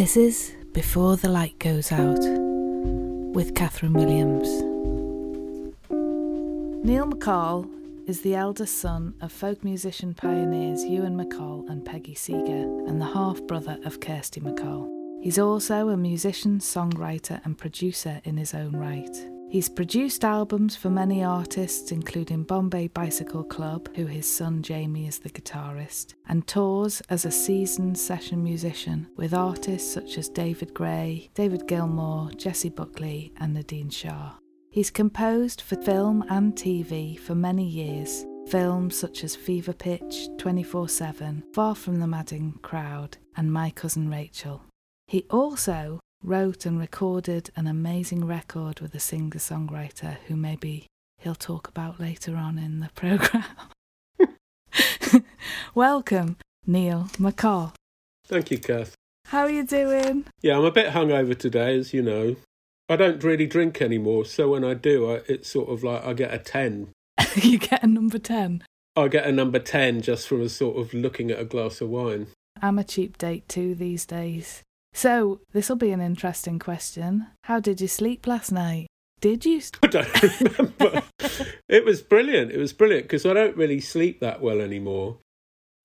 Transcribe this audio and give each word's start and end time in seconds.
This 0.00 0.16
is 0.16 0.54
Before 0.72 1.16
the 1.16 1.28
Light 1.28 1.58
Goes 1.58 1.92
Out 1.92 2.20
with 3.34 3.54
Catherine 3.54 3.92
Williams. 3.92 4.48
Neill 6.82 7.04
MacColl 7.04 7.68
is 8.08 8.22
the 8.22 8.34
eldest 8.34 8.78
son 8.78 9.12
of 9.20 9.30
folk 9.30 9.62
musician 9.62 10.14
pioneers 10.14 10.86
Ewan 10.86 11.18
MacColl 11.18 11.68
and 11.68 11.84
Peggy 11.84 12.14
Seeger, 12.14 12.86
and 12.88 12.98
the 12.98 13.12
half 13.12 13.42
brother 13.42 13.78
of 13.84 14.00
Kirsty 14.00 14.40
MacColl. 14.40 14.88
He's 15.22 15.38
also 15.38 15.90
a 15.90 15.98
musician, 15.98 16.60
songwriter, 16.60 17.44
and 17.44 17.58
producer 17.58 18.22
in 18.24 18.38
his 18.38 18.54
own 18.54 18.74
right. 18.74 19.14
He's 19.50 19.68
produced 19.68 20.24
albums 20.24 20.76
for 20.76 20.90
many 20.90 21.24
artists, 21.24 21.90
including 21.90 22.44
Bombay 22.44 22.86
Bicycle 22.86 23.42
Club, 23.42 23.88
who 23.96 24.06
his 24.06 24.30
son 24.30 24.62
Jamie 24.62 25.08
is 25.08 25.18
the 25.18 25.28
guitarist, 25.28 26.14
and 26.28 26.46
tours 26.46 27.02
as 27.10 27.24
a 27.24 27.32
seasoned 27.32 27.98
session 27.98 28.44
musician 28.44 29.08
with 29.16 29.34
artists 29.34 29.92
such 29.92 30.18
as 30.18 30.28
David 30.28 30.72
Gray, 30.72 31.30
David 31.34 31.66
Gilmour, 31.66 32.30
Jesse 32.36 32.68
Buckley, 32.68 33.32
and 33.40 33.52
Nadine 33.54 33.90
Shah. 33.90 34.34
He's 34.70 34.92
composed 34.92 35.62
for 35.62 35.74
film 35.82 36.24
and 36.30 36.54
TV 36.54 37.18
for 37.18 37.34
many 37.34 37.66
years, 37.66 38.24
films 38.46 38.94
such 38.94 39.24
as 39.24 39.34
Fever 39.34 39.72
Pitch, 39.72 40.28
24 40.38 40.88
7, 40.88 41.42
Far 41.52 41.74
from 41.74 41.98
the 41.98 42.06
Madding 42.06 42.56
Crowd, 42.62 43.18
and 43.36 43.52
My 43.52 43.70
Cousin 43.70 44.08
Rachel. 44.08 44.62
He 45.08 45.24
also 45.28 45.98
wrote 46.22 46.66
and 46.66 46.78
recorded 46.78 47.50
an 47.56 47.66
amazing 47.66 48.26
record 48.26 48.80
with 48.80 48.94
a 48.94 49.00
singer 49.00 49.38
songwriter 49.38 50.16
who 50.26 50.36
maybe 50.36 50.86
he'll 51.18 51.34
talk 51.34 51.68
about 51.68 51.98
later 51.98 52.36
on 52.36 52.58
in 52.58 52.80
the 52.80 52.90
programme. 52.94 53.44
Welcome, 55.74 56.36
Neill 56.66 57.08
MacColl. 57.18 57.72
Thank 58.26 58.50
you, 58.50 58.58
Kath. 58.58 58.94
How 59.26 59.40
are 59.42 59.50
you 59.50 59.64
doing? 59.64 60.24
Yeah, 60.42 60.58
I'm 60.58 60.64
a 60.64 60.70
bit 60.70 60.92
hungover 60.92 61.36
today, 61.36 61.76
as 61.78 61.94
you 61.94 62.02
know. 62.02 62.36
I 62.88 62.96
don't 62.96 63.22
really 63.22 63.46
drink 63.46 63.80
anymore, 63.80 64.24
so 64.24 64.50
when 64.50 64.64
I 64.64 64.74
do, 64.74 65.10
I, 65.10 65.20
it's 65.28 65.48
sort 65.48 65.70
of 65.70 65.82
like 65.84 66.04
I 66.04 66.12
get 66.12 66.34
a 66.34 66.38
10. 66.38 66.88
you 67.36 67.58
get 67.58 67.82
a 67.82 67.86
number 67.86 68.18
10. 68.18 68.64
I 68.96 69.08
get 69.08 69.26
a 69.26 69.32
number 69.32 69.60
10 69.60 70.02
just 70.02 70.28
from 70.28 70.42
a 70.42 70.48
sort 70.48 70.76
of 70.76 70.92
looking 70.92 71.30
at 71.30 71.38
a 71.38 71.44
glass 71.44 71.80
of 71.80 71.88
wine. 71.88 72.26
I'm 72.60 72.78
a 72.78 72.84
cheap 72.84 73.16
date 73.16 73.48
too 73.48 73.74
these 73.74 74.04
days. 74.04 74.62
So, 74.92 75.40
this 75.52 75.68
will 75.68 75.76
be 75.76 75.92
an 75.92 76.00
interesting 76.00 76.58
question. 76.58 77.28
How 77.44 77.60
did 77.60 77.80
you 77.80 77.88
sleep 77.88 78.26
last 78.26 78.50
night? 78.50 78.86
Did 79.20 79.44
you? 79.44 79.60
I 79.82 79.86
don't 79.86 80.40
remember. 80.40 81.02
it 81.68 81.84
was 81.84 82.02
brilliant. 82.02 82.52
It 82.52 82.58
was 82.58 82.72
brilliant 82.72 83.04
because 83.04 83.26
I 83.26 83.34
don't 83.34 83.56
really 83.56 83.80
sleep 83.80 84.20
that 84.20 84.40
well 84.40 84.60
anymore. 84.60 85.18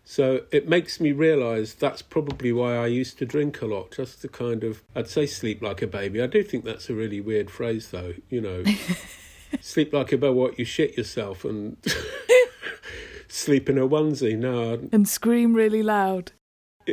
So 0.07 0.41
it 0.51 0.69
makes 0.69 0.99
me 0.99 1.11
realise 1.11 1.73
that's 1.73 2.03
probably 2.03 2.53
why 2.53 2.77
I 2.77 2.85
used 2.85 3.17
to 3.17 3.25
drink 3.25 3.61
a 3.61 3.65
lot, 3.65 3.91
just 3.91 4.21
to 4.21 4.27
kind 4.27 4.63
of, 4.63 4.83
I'd 4.95 5.09
say 5.09 5.25
sleep 5.25 5.63
like 5.63 5.81
a 5.81 5.87
baby. 5.87 6.21
I 6.21 6.27
do 6.27 6.43
think 6.43 6.63
that's 6.63 6.89
a 6.91 6.93
really 6.93 7.19
weird 7.19 7.49
phrase, 7.49 7.89
though, 7.89 8.13
you 8.29 8.39
know. 8.39 8.63
sleep 9.61 9.93
like 9.93 10.11
a 10.11 10.17
baby, 10.17 10.33
what, 10.33 10.59
you 10.59 10.65
shit 10.65 10.95
yourself 10.95 11.43
and 11.43 11.77
sleep 13.27 13.67
in 13.67 13.79
a 13.79 13.87
onesie. 13.87 14.37
No. 14.37 14.87
And 14.91 15.07
scream 15.07 15.55
really 15.55 15.81
loud. 15.81 16.33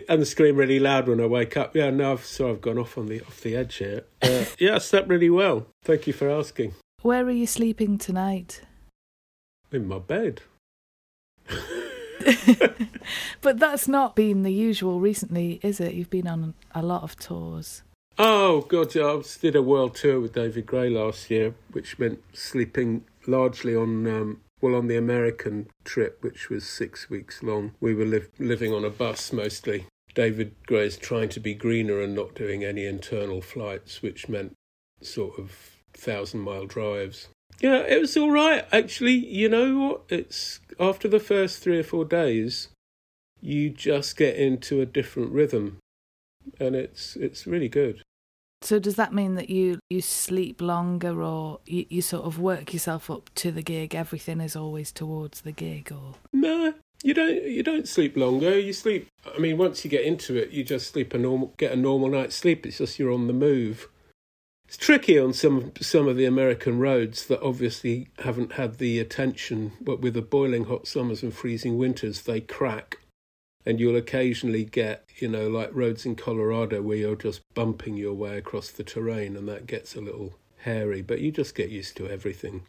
And 0.09 0.27
scream 0.27 0.57
really 0.57 0.79
loud 0.79 1.09
when 1.09 1.21
I 1.21 1.27
wake 1.27 1.57
up. 1.57 1.77
Yeah, 1.77 1.91
no, 1.91 2.12
I've, 2.12 2.25
so 2.25 2.51
I've 2.51 2.61
gone 2.61 2.79
off 2.79 2.97
on 2.97 3.07
the 3.07 3.21
off 3.21 3.41
the 3.43 3.57
edge 3.57 3.77
here. 3.77 4.05
Uh, 4.23 4.45
yeah, 4.59 4.77
I 4.77 4.79
slept 4.79 5.09
really 5.09 5.31
well. 5.31 5.67
Thank 5.85 6.07
you 6.07 6.12
for 6.12 6.31
asking. 6.31 6.75
Where 7.03 7.25
are 7.25 7.31
you 7.31 7.47
sleeping 7.47 7.98
tonight? 7.98 8.63
In 9.70 9.89
my 9.89 9.98
bed. 9.98 10.43
but 13.41 13.59
that's 13.59 13.89
not 13.89 14.15
been 14.15 14.43
the 14.43 14.53
usual 14.53 15.01
recently, 15.01 15.59
is 15.63 15.81
it? 15.81 15.95
You've 15.95 16.11
been 16.11 16.29
on 16.29 16.55
a 16.75 16.83
lot 16.83 17.02
of 17.02 17.17
tours. 17.17 17.83
Oh 18.19 18.63
god, 18.63 18.95
yeah, 18.95 19.07
I 19.07 19.23
did 19.41 19.57
a 19.57 19.63
world 19.63 19.97
tour 19.97 20.20
with 20.20 20.35
David 20.35 20.67
Gray 20.67 20.91
last 20.91 21.31
year, 21.31 21.55
which 21.73 21.98
meant 21.98 22.23
sleeping 22.33 23.05
largely 23.27 23.75
on 23.75 24.07
um, 24.07 24.41
well 24.62 24.74
on 24.74 24.86
the 24.86 24.96
American 24.96 25.68
trip, 25.84 26.23
which 26.23 26.48
was 26.48 26.67
six 26.67 27.11
weeks 27.11 27.42
long. 27.42 27.74
We 27.80 27.95
were 27.95 28.05
li- 28.05 28.23
living 28.39 28.73
on 28.73 28.84
a 28.84 28.90
bus 28.90 29.33
mostly. 29.33 29.86
David 30.14 30.55
Gray's 30.67 30.96
trying 30.96 31.30
to 31.30 31.40
be 31.40 31.55
greener 31.55 32.00
and 32.00 32.14
not 32.14 32.34
doing 32.34 32.64
any 32.64 32.86
internal 32.86 33.40
flights, 33.40 34.02
which 34.02 34.28
meant 34.28 34.52
sort 35.01 35.39
of 35.39 35.52
thousand 35.95 36.40
mile 36.40 36.67
drives. 36.67 37.28
Yeah, 37.61 37.78
it 37.78 38.01
was 38.01 38.17
all 38.17 38.30
right 38.30 38.67
actually. 38.72 39.14
You 39.14 39.48
know 39.48 39.78
what? 39.78 40.02
It's 40.08 40.61
after 40.78 41.08
the 41.08 41.20
first 41.20 41.62
three 41.62 41.78
or 41.78 41.84
four 41.84 42.05
days, 42.05 42.68
you 43.40 43.70
just 43.70 44.17
get 44.17 44.36
into 44.36 44.80
a 44.80 44.86
different 44.86 45.33
rhythm, 45.33 45.78
and 46.61 46.74
it's 46.77 47.17
it's 47.17 47.46
really 47.46 47.68
good. 47.68 48.02
So 48.64 48.78
does 48.78 48.96
that 48.96 49.12
mean 49.12 49.34
that 49.34 49.50
you 49.50 49.80
you 49.90 50.00
sleep 50.00 50.61
longer, 50.61 51.23
or 51.23 51.61
you, 51.67 51.86
you 51.89 52.02
sort 52.02 52.24
of 52.24 52.39
work 52.39 52.73
yourself 52.73 53.11
up 53.11 53.30
to 53.36 53.50
the 53.50 53.62
gig? 53.62 53.95
Everything 53.95 54.40
is 54.40 54.56
always 54.56 54.92
towards 54.92 55.42
the 55.42 55.52
gig, 55.52 55.92
or 55.92 56.14
no? 56.33 56.74
You 57.02 57.14
don't 57.14 57.42
you 57.42 57.62
don't 57.62 57.89
sleep 57.89 58.17
longer. 58.17 58.58
You 58.58 58.72
sleep. 58.72 59.08
I 59.34 59.39
mean, 59.39 59.58
once 59.58 59.84
you 59.84 59.90
get 59.90 60.05
into 60.05 60.36
it, 60.36 60.51
you 60.51 60.62
just 60.62 60.92
sleep 60.92 61.12
a 61.14 61.18
normal 61.18 61.55
get 61.56 61.72
a 61.72 61.77
normal 61.77 62.08
night's 62.08 62.36
sleep. 62.36 62.64
It's 62.64 62.78
just 62.78 62.98
you're 62.98 63.12
on 63.12 63.27
the 63.27 63.33
move. 63.33 63.89
It's 64.68 64.77
tricky 64.77 65.18
on 65.18 65.33
some 65.33 65.72
some 65.80 66.06
of 66.06 66.17
the 66.17 66.24
American 66.24 66.78
roads 66.78 67.27
that 67.27 67.42
obviously 67.42 68.08
haven't 68.20 68.52
had 68.52 68.78
the 68.78 69.01
attention, 69.01 69.72
but 69.80 70.01
with 70.01 70.14
the 70.14 70.22
boiling 70.22 70.64
hot 70.64 70.86
summers 70.86 71.22
and 71.22 71.34
freezing 71.34 71.77
winters, 71.77 72.22
they 72.22 72.40
crack. 72.40 72.98
And 73.64 73.78
you'll 73.78 73.96
occasionally 73.96 74.64
get, 74.64 75.05
you 75.18 75.28
know, 75.28 75.48
like 75.48 75.70
roads 75.73 76.05
in 76.05 76.17
Colorado 76.17 76.83
where 76.83 76.96
you're 76.96 77.17
just 77.17 77.42
bumping 77.55 77.96
your 77.96 78.14
way 78.14 78.36
across 78.39 78.70
the 78.70 78.83
terrain 78.83 79.36
and 79.36 79.48
that 79.48 79.67
gets 79.67 79.95
a 79.95 80.00
little 80.00 80.34
hairy, 80.58 81.02
but 81.02 81.20
you 81.20 81.30
just 81.30 81.55
get 81.55 81.70
used 81.70 81.96
to 81.96 82.08
everything. 82.08 82.62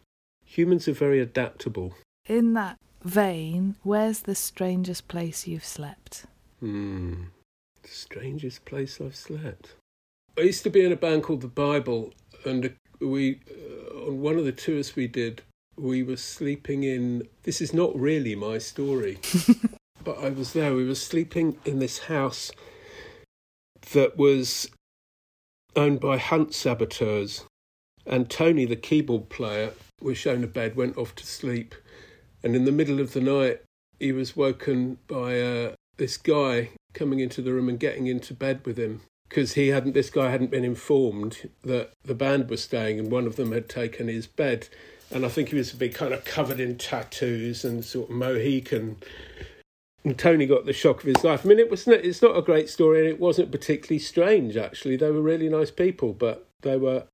Humans 0.44 0.86
are 0.88 0.92
very 0.92 1.20
adaptable. 1.20 1.94
In 2.26 2.54
that 2.54 2.78
vein, 3.02 3.76
where's 3.82 4.20
the 4.20 4.34
strangest 4.34 5.08
place 5.08 5.46
you've 5.46 5.64
slept? 5.64 6.26
Hmm. 6.60 7.24
The 7.82 7.88
strangest 7.88 8.64
place 8.64 9.00
I've 9.00 9.16
slept. 9.16 9.74
I 10.38 10.42
used 10.42 10.62
to 10.64 10.70
be 10.70 10.84
in 10.84 10.92
a 10.92 10.96
band 10.96 11.22
called 11.22 11.42
The 11.42 11.48
Bible, 11.48 12.12
and 12.44 12.74
we, 13.00 13.40
uh, 13.50 14.06
on 14.06 14.20
one 14.20 14.38
of 14.38 14.44
the 14.44 14.52
tours 14.52 14.96
we 14.96 15.06
did, 15.06 15.42
we 15.76 16.02
were 16.02 16.16
sleeping 16.16 16.82
in. 16.82 17.28
This 17.42 17.60
is 17.60 17.72
not 17.72 17.94
really 17.98 18.34
my 18.34 18.58
story, 18.58 19.18
but 20.04 20.18
I 20.18 20.30
was 20.30 20.52
there. 20.52 20.74
We 20.74 20.86
were 20.86 20.94
sleeping 20.94 21.58
in 21.64 21.78
this 21.78 22.00
house 22.00 22.52
that 23.92 24.16
was 24.16 24.70
owned 25.76 26.00
by 26.00 26.18
hunt 26.18 26.54
saboteurs, 26.54 27.44
and 28.06 28.30
Tony, 28.30 28.64
the 28.64 28.76
keyboard 28.76 29.28
player, 29.28 29.72
was 30.00 30.18
shown 30.18 30.44
a 30.44 30.46
bed, 30.46 30.76
went 30.76 30.96
off 30.98 31.14
to 31.16 31.26
sleep, 31.26 31.74
and 32.42 32.54
in 32.54 32.64
the 32.64 32.72
middle 32.72 33.00
of 33.00 33.12
the 33.12 33.20
night, 33.20 33.62
he 33.98 34.12
was 34.12 34.36
woken 34.36 34.98
by 35.06 35.40
uh, 35.40 35.72
this 35.96 36.16
guy 36.16 36.70
coming 36.92 37.20
into 37.20 37.42
the 37.42 37.52
room 37.52 37.68
and 37.68 37.80
getting 37.80 38.06
into 38.06 38.34
bed 38.34 38.64
with 38.64 38.78
him 38.78 39.00
because 39.28 39.54
he 39.54 39.68
hadn't 39.68 39.94
this 39.94 40.10
guy 40.10 40.30
hadn't 40.30 40.50
been 40.50 40.64
informed 40.64 41.48
that 41.62 41.90
the 42.04 42.14
band 42.14 42.48
was 42.48 42.62
staying 42.62 42.98
and 42.98 43.10
one 43.10 43.26
of 43.26 43.36
them 43.36 43.52
had 43.52 43.68
taken 43.68 44.06
his 44.06 44.26
bed 44.26 44.68
and 45.10 45.24
I 45.24 45.28
think 45.28 45.50
he 45.50 45.56
was 45.56 45.72
a 45.72 45.76
bit 45.76 45.94
kind 45.94 46.12
of 46.12 46.24
covered 46.24 46.60
in 46.60 46.76
tattoos 46.76 47.64
and 47.64 47.84
sort 47.84 48.10
of 48.10 48.16
Mohican. 48.16 48.96
And 50.04 50.18
Tony 50.18 50.46
got 50.46 50.66
the 50.66 50.72
shock 50.74 51.00
of 51.00 51.06
his 51.06 51.24
life. 51.24 51.44
I 51.44 51.48
mean, 51.48 51.58
it 51.58 51.70
was 51.70 51.88
it's 51.88 52.20
not 52.20 52.36
a 52.36 52.42
great 52.42 52.68
story, 52.68 53.00
and 53.00 53.08
it 53.08 53.18
wasn't 53.18 53.50
particularly 53.50 53.98
strange. 53.98 54.56
Actually, 54.56 54.96
they 54.96 55.10
were 55.10 55.22
really 55.22 55.48
nice 55.48 55.70
people, 55.70 56.12
but 56.12 56.46
they 56.60 56.76
were. 56.76 57.04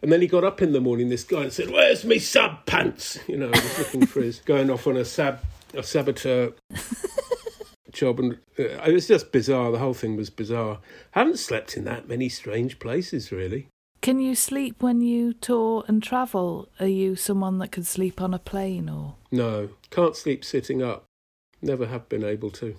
And 0.00 0.10
then 0.10 0.20
he 0.20 0.26
got 0.26 0.42
up 0.42 0.60
in 0.62 0.72
the 0.72 0.80
morning, 0.80 1.10
this 1.10 1.24
guy, 1.24 1.42
and 1.42 1.52
said, 1.52 1.70
"Where's 1.70 2.04
me 2.04 2.18
sub 2.18 2.64
pants?" 2.64 3.18
You 3.28 3.36
know, 3.36 3.46
he 3.46 3.60
was 3.60 3.78
looking 3.78 4.06
for 4.06 4.22
his 4.22 4.40
going 4.46 4.70
off 4.70 4.86
on 4.86 4.96
a 4.96 5.04
sab 5.04 5.40
a 5.74 5.82
saboteur 5.82 6.52
job, 7.92 8.18
and 8.18 8.38
uh, 8.58 8.62
it 8.62 8.94
was 8.94 9.08
just 9.08 9.30
bizarre. 9.30 9.70
The 9.70 9.78
whole 9.78 9.94
thing 9.94 10.16
was 10.16 10.30
bizarre. 10.30 10.78
I 11.14 11.18
haven't 11.20 11.38
slept 11.38 11.76
in 11.76 11.84
that 11.84 12.08
many 12.08 12.30
strange 12.30 12.78
places, 12.78 13.30
really. 13.30 13.68
Can 14.00 14.18
you 14.18 14.34
sleep 14.34 14.82
when 14.82 15.00
you 15.00 15.32
tour 15.34 15.84
and 15.86 16.02
travel? 16.02 16.68
Are 16.80 16.88
you 16.88 17.14
someone 17.14 17.58
that 17.58 17.70
can 17.70 17.84
sleep 17.84 18.20
on 18.20 18.34
a 18.34 18.38
plane 18.38 18.88
or? 18.88 19.14
No, 19.30 19.68
can't 19.90 20.16
sleep 20.16 20.44
sitting 20.44 20.82
up. 20.82 21.04
Never 21.62 21.86
have 21.86 22.08
been 22.08 22.24
able 22.24 22.50
to. 22.50 22.76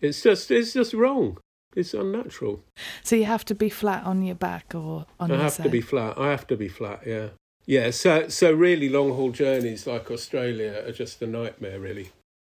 It's 0.00 0.22
just, 0.22 0.50
it's 0.50 0.72
just 0.72 0.92
wrong. 0.92 1.38
It's 1.74 1.94
unnatural. 1.94 2.64
So 3.02 3.16
you 3.16 3.24
have 3.26 3.44
to 3.46 3.54
be 3.54 3.68
flat 3.68 4.04
on 4.04 4.22
your 4.22 4.34
back 4.34 4.74
or 4.74 5.06
on 5.20 5.30
I 5.30 5.34
your 5.34 5.42
have 5.44 5.52
side? 5.52 5.64
to 5.64 5.68
be 5.70 5.80
flat. 5.80 6.18
I 6.18 6.30
have 6.30 6.46
to 6.48 6.56
be 6.56 6.68
flat. 6.68 7.02
Yeah, 7.06 7.28
yeah. 7.66 7.90
So, 7.90 8.28
so 8.28 8.52
really, 8.52 8.88
long 8.88 9.12
haul 9.12 9.30
journeys 9.30 9.86
like 9.86 10.10
Australia 10.10 10.82
are 10.86 10.92
just 10.92 11.20
a 11.22 11.26
nightmare, 11.26 11.78
really. 11.78 12.10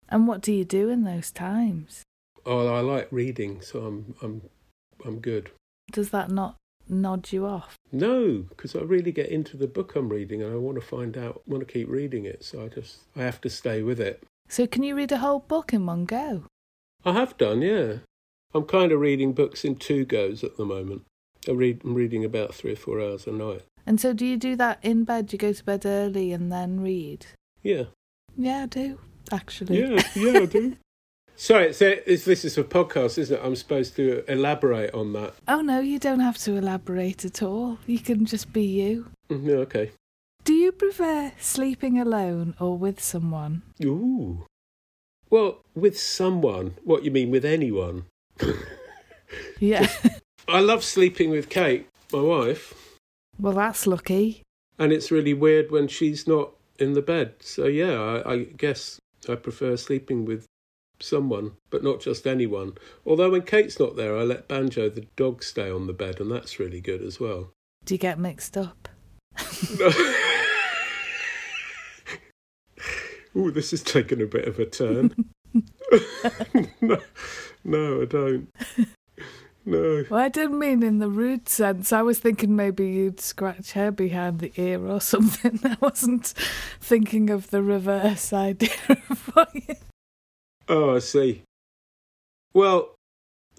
And 0.08 0.28
what 0.28 0.42
do 0.42 0.52
you 0.52 0.64
do 0.64 0.90
in 0.90 1.04
those 1.04 1.30
times? 1.30 2.02
Oh, 2.44 2.68
I 2.68 2.80
like 2.80 3.08
reading, 3.10 3.62
so 3.62 3.86
I'm, 3.86 4.14
I'm, 4.22 4.42
I'm 5.04 5.20
good. 5.20 5.50
Does 5.90 6.10
that 6.10 6.30
not 6.30 6.56
nod 6.86 7.32
you 7.32 7.46
off? 7.46 7.78
No, 7.90 8.44
because 8.50 8.76
I 8.76 8.80
really 8.80 9.12
get 9.12 9.30
into 9.30 9.56
the 9.56 9.66
book 9.66 9.96
I'm 9.96 10.10
reading, 10.10 10.42
and 10.42 10.52
I 10.52 10.56
want 10.56 10.78
to 10.78 10.86
find 10.86 11.16
out, 11.16 11.40
want 11.48 11.66
to 11.66 11.72
keep 11.72 11.88
reading 11.88 12.26
it. 12.26 12.44
So 12.44 12.62
I 12.62 12.68
just, 12.68 12.98
I 13.16 13.22
have 13.22 13.40
to 13.40 13.48
stay 13.50 13.82
with 13.82 13.98
it. 14.00 14.22
So 14.54 14.68
can 14.68 14.84
you 14.84 14.94
read 14.94 15.10
a 15.10 15.18
whole 15.18 15.40
book 15.40 15.72
in 15.72 15.84
one 15.84 16.04
go? 16.04 16.44
I 17.04 17.10
have 17.10 17.36
done, 17.36 17.60
yeah. 17.60 17.94
I'm 18.54 18.62
kind 18.66 18.92
of 18.92 19.00
reading 19.00 19.32
books 19.32 19.64
in 19.64 19.74
two 19.74 20.04
goes 20.04 20.44
at 20.44 20.56
the 20.56 20.64
moment. 20.64 21.02
I 21.48 21.50
read, 21.50 21.80
I'm 21.82 21.94
reading 21.94 22.24
about 22.24 22.54
three 22.54 22.74
or 22.74 22.76
four 22.76 23.00
hours 23.00 23.26
a 23.26 23.32
night. 23.32 23.62
And 23.84 24.00
so, 24.00 24.12
do 24.12 24.24
you 24.24 24.36
do 24.36 24.54
that 24.54 24.78
in 24.80 25.02
bed? 25.02 25.32
You 25.32 25.40
go 25.40 25.52
to 25.52 25.64
bed 25.64 25.84
early 25.84 26.30
and 26.30 26.52
then 26.52 26.78
read? 26.78 27.26
Yeah. 27.64 27.86
Yeah, 28.36 28.62
I 28.62 28.66
do, 28.66 29.00
actually. 29.32 29.80
Yeah, 29.80 30.00
yeah, 30.14 30.42
I 30.42 30.46
do. 30.46 30.76
Sorry, 31.34 31.72
so 31.72 31.92
it's, 32.06 32.24
this 32.24 32.44
is 32.44 32.56
a 32.56 32.62
podcast, 32.62 33.18
isn't 33.18 33.36
it? 33.36 33.44
I'm 33.44 33.56
supposed 33.56 33.96
to 33.96 34.22
elaborate 34.30 34.94
on 34.94 35.14
that. 35.14 35.34
Oh, 35.48 35.62
no, 35.62 35.80
you 35.80 35.98
don't 35.98 36.20
have 36.20 36.38
to 36.38 36.54
elaborate 36.54 37.24
at 37.24 37.42
all. 37.42 37.78
You 37.88 37.98
can 37.98 38.24
just 38.24 38.52
be 38.52 38.62
you. 38.62 39.10
Mm, 39.28 39.48
Yeah, 39.48 39.56
okay. 39.66 39.90
Do 40.44 40.52
you 40.52 40.72
prefer 40.72 41.32
sleeping 41.38 41.98
alone 41.98 42.54
or 42.60 42.76
with 42.76 43.00
someone? 43.02 43.62
Ooh. 43.82 44.44
Well, 45.30 45.62
with 45.74 45.98
someone. 45.98 46.76
What 46.84 47.04
you 47.04 47.10
mean 47.10 47.30
with 47.30 47.44
anyone? 47.44 48.04
Yeah. 49.58 49.88
I 50.46 50.60
love 50.60 50.84
sleeping 50.84 51.30
with 51.30 51.48
Kate, 51.48 51.88
my 52.12 52.20
wife, 52.20 52.72
well, 53.38 53.54
that's 53.54 53.84
lucky. 53.84 54.42
and 54.78 54.92
it's 54.92 55.10
really 55.10 55.34
weird 55.34 55.72
when 55.72 55.88
she's 55.88 56.28
not 56.28 56.50
in 56.78 56.92
the 56.92 57.02
bed. 57.02 57.34
So 57.40 57.66
yeah, 57.66 57.98
I, 57.98 58.32
I 58.32 58.38
guess 58.44 59.00
I 59.28 59.34
prefer 59.34 59.76
sleeping 59.76 60.24
with 60.24 60.46
someone, 61.00 61.52
but 61.70 61.82
not 61.82 62.00
just 62.00 62.28
anyone. 62.28 62.74
Although 63.04 63.30
when 63.30 63.42
Kate's 63.42 63.80
not 63.80 63.96
there, 63.96 64.16
I 64.16 64.22
let 64.22 64.46
Banjo 64.46 64.88
the 64.88 65.06
dog 65.16 65.42
stay 65.42 65.68
on 65.68 65.88
the 65.88 65.92
bed, 65.92 66.20
and 66.20 66.30
that's 66.30 66.60
really 66.60 66.80
good 66.80 67.02
as 67.02 67.18
well. 67.18 67.50
Do 67.84 67.94
you 67.94 67.98
get 67.98 68.18
mixed 68.18 68.56
up? 68.56 68.88
Ooh, 73.36 73.50
this 73.50 73.72
has 73.72 73.82
taken 73.82 74.20
a 74.20 74.26
bit 74.26 74.46
of 74.46 74.58
a 74.58 74.66
turn. 74.66 75.14
no, 76.80 76.98
no, 77.64 78.02
I 78.02 78.04
don't. 78.04 78.48
No. 79.66 80.04
Well, 80.10 80.20
I 80.20 80.28
didn't 80.28 80.58
mean 80.58 80.82
in 80.82 80.98
the 80.98 81.08
rude 81.08 81.48
sense. 81.48 81.92
I 81.92 82.02
was 82.02 82.18
thinking 82.18 82.54
maybe 82.54 82.86
you'd 82.86 83.20
scratch 83.20 83.72
her 83.72 83.90
behind 83.90 84.40
the 84.40 84.52
ear 84.56 84.86
or 84.86 85.00
something. 85.00 85.58
I 85.64 85.76
wasn't 85.80 86.34
thinking 86.80 87.30
of 87.30 87.50
the 87.50 87.62
reverse 87.62 88.32
idea 88.32 88.70
of 89.10 89.30
what 89.34 89.54
you... 89.54 89.74
Oh, 90.68 90.96
I 90.96 90.98
see. 90.98 91.42
Well, 92.52 92.94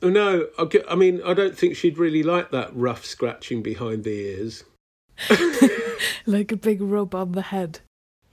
oh, 0.04 0.10
no, 0.10 0.48
I 0.60 0.68
I 0.90 0.96
mean, 0.96 1.22
I 1.26 1.34
don't 1.34 1.58
think 1.58 1.76
she'd 1.76 1.98
really 1.98 2.24
like 2.24 2.52
that 2.52 2.76
rough 2.76 3.06
scratching 3.06 3.64
behind 3.64 4.04
the 4.04 4.12
ears. 4.12 4.64
like 6.26 6.52
a 6.52 6.58
big 6.58 6.82
rub 6.82 7.16
on 7.16 7.32
the 7.32 7.42
head. 7.42 7.80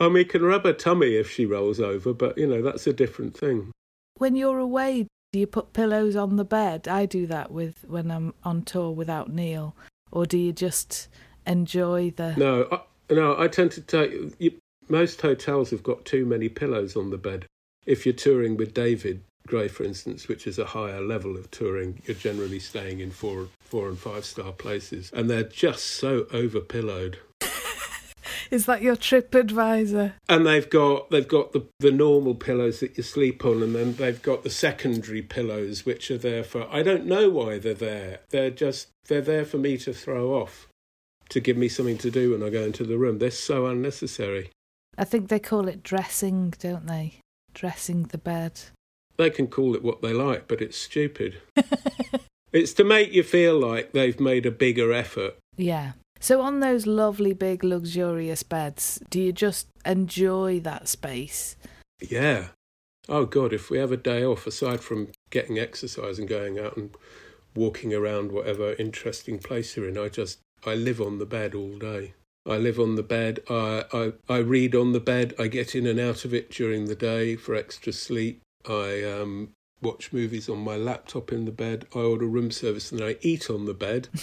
I 0.03 0.09
mean, 0.09 0.27
can 0.27 0.43
rub 0.43 0.65
her 0.65 0.73
tummy 0.73 1.15
if 1.15 1.31
she 1.31 1.47
rolls 1.47 1.79
over, 1.79 2.13
but 2.13 2.37
you 2.37 2.47
know, 2.47 2.61
that's 2.61 2.87
a 2.87 2.93
different 2.93 3.37
thing. 3.37 3.71
When 4.19 4.35
you're 4.35 4.59
away, 4.59 5.07
do 5.33 5.39
you 5.39 5.47
put 5.47 5.73
pillows 5.73 6.17
on 6.17 6.37
the 6.37 6.45
bed? 6.45 6.89
I 6.89 7.07
do 7.07 7.27
that 7.29 7.53
with 7.53 7.85
when 7.87 8.11
I'm 8.11 8.35
on 8.45 8.63
tour 8.63 8.91
without 8.91 9.33
Neil. 9.33 9.77
Or 10.11 10.27
do 10.27 10.37
you 10.37 10.53
just 10.53 11.09
enjoy 11.47 12.13
the 12.17 12.35
No, 12.37 12.69
I, 12.71 12.81
no, 13.15 13.41
I 13.41 13.49
tend 13.49 13.73
to 13.73 13.81
take. 13.81 14.13
You, 14.39 14.53
most 14.89 15.21
hotels 15.21 15.71
have 15.71 15.83
got 15.83 16.05
too 16.05 16.27
many 16.27 16.49
pillows 16.49 16.97
on 16.97 17.11
the 17.11 17.19
bed. 17.19 17.47
If 17.87 18.05
you're 18.05 18.13
touring 18.13 18.57
with 18.57 18.75
David 18.75 19.23
Gray, 19.47 19.69
for 19.69 19.85
instance, 19.85 20.29
which 20.29 20.47
is 20.47 20.59
a 20.59 20.67
higher 20.67 21.01
level 21.01 21.37
of 21.37 21.51
touring, 21.51 22.03
you're 22.07 22.17
generally 22.17 22.59
staying 22.59 23.01
in 23.01 23.11
four, 23.11 23.49
four 23.61 23.89
and 23.89 23.99
five 23.99 24.25
star 24.25 24.53
places, 24.53 25.11
and 25.15 25.31
they're 25.31 25.43
just 25.43 25.87
so 25.87 26.27
over 26.33 26.61
pillowed. 26.61 27.19
Is 28.51 28.67
that 28.67 28.83
your 28.83 28.97
trip 28.97 29.35
advisor? 29.35 30.15
And 30.29 30.47
they've 30.47 30.69
got 30.69 31.11
they've 31.11 31.27
got 31.27 31.53
the 31.53 31.67
the 31.79 31.91
normal 31.93 32.35
pillows 32.35 32.81
that 32.81 32.97
you 32.97 33.03
sleep 33.03 33.45
on, 33.45 33.63
and 33.63 33.75
then 33.75 33.95
they've 33.95 34.21
got 34.23 34.43
the 34.43 34.51
secondary 34.51 35.23
pillows, 35.23 35.85
which 35.87 36.11
are 36.11 36.19
there 36.19 36.45
for. 36.45 36.67
I 36.71 36.83
don't 36.83 37.07
know 37.07 37.29
why 37.31 37.59
they're 37.59 37.75
there. 37.75 38.21
They're 38.31 38.51
just 38.51 38.89
they're 39.09 39.21
there 39.21 39.45
for 39.45 39.59
me 39.59 39.77
to 39.79 39.93
throw 39.93 40.35
off, 40.35 40.69
to 41.31 41.41
give 41.41 41.57
me 41.57 41.69
something 41.69 41.99
to 41.99 42.11
do 42.11 42.33
when 42.33 42.43
I 42.43 42.51
go 42.51 42.63
into 42.63 42.85
the 42.85 42.99
room. 42.99 43.19
They're 43.19 43.31
so 43.31 43.67
unnecessary. 43.67 44.51
I 44.99 45.05
think 45.05 45.29
they 45.29 45.39
call 45.39 45.69
it 45.69 45.83
dressing, 45.83 46.55
don't 46.59 46.87
they? 46.87 47.15
Dressing 47.55 48.05
the 48.05 48.19
bed. 48.19 48.61
They 49.17 49.31
can 49.31 49.47
call 49.47 49.75
it 49.75 49.83
what 49.83 50.03
they 50.03 50.13
like, 50.13 50.49
but 50.49 50.61
it's 50.61 50.77
stupid. 50.77 51.41
it's 52.53 52.73
to 52.75 52.85
make 52.85 53.13
you 53.13 53.23
feel 53.23 53.59
like 53.59 53.93
they've 53.93 54.19
made 54.19 54.47
a 54.47 54.51
bigger 54.51 54.93
effort. 54.93 55.37
Yeah. 55.57 55.93
So 56.23 56.41
on 56.41 56.61
those 56.61 56.87
lovely 56.87 57.33
big 57.33 57.65
luxurious 57.65 58.45
beds, 58.45 59.03
do 59.11 59.21
you 59.21 59.33
just 59.33 59.67
enjoy 59.85 60.61
that 60.61 60.87
space? 60.87 61.57
Yeah. 62.01 62.51
Oh 63.09 63.27
God, 63.27 63.53
if 63.53 63.71
we 63.71 63.79
have 63.79 63.91
a 63.91 63.97
day 63.97 64.25
off, 64.25 64.47
aside 64.47 64.83
from 64.83 65.09
getting 65.31 65.59
exercise 65.59 66.21
and 66.21 66.29
going 66.29 66.61
out 66.61 66.77
and 66.77 66.97
walking 67.57 67.93
around 67.93 68.31
whatever 68.31 68.75
interesting 68.75 69.41
place 69.41 69.77
you're 69.77 69.89
in, 69.89 69.99
I 69.99 70.09
just 70.09 70.39
I 70.65 70.77
live 70.77 71.01
on 71.01 71.19
the 71.19 71.27
bed 71.27 71.57
all 71.57 71.77
day. 71.77 72.15
I 72.47 72.57
live 72.57 72.79
on 72.79 72.95
the 72.95 73.03
bed. 73.03 73.41
I 73.51 73.85
I, 73.93 74.13
I 74.33 74.39
read 74.39 74.77
on 74.77 74.93
the 74.93 75.01
bed. 75.01 75.35
I 75.41 75.49
get 75.49 75.75
in 75.75 75.89
and 75.89 75.99
out 75.99 76.25
of 76.25 76.33
it 76.33 76.53
during 76.53 76.85
the 76.85 76.95
day 76.95 77.35
for 77.35 77.57
extra 77.57 77.93
sleep. 77.93 78.43
I 78.65 79.03
um, 79.03 79.55
watch 79.81 80.13
movies 80.13 80.49
on 80.49 80.59
my 80.59 80.77
laptop 80.77 81.33
in 81.33 81.47
the 81.47 81.51
bed. 81.51 81.89
I 81.97 81.99
order 81.99 82.27
room 82.27 82.53
service 82.53 82.93
and 82.93 83.03
I 83.03 83.17
eat 83.23 83.51
on 83.51 83.65
the 83.65 83.75
bed. 83.75 84.09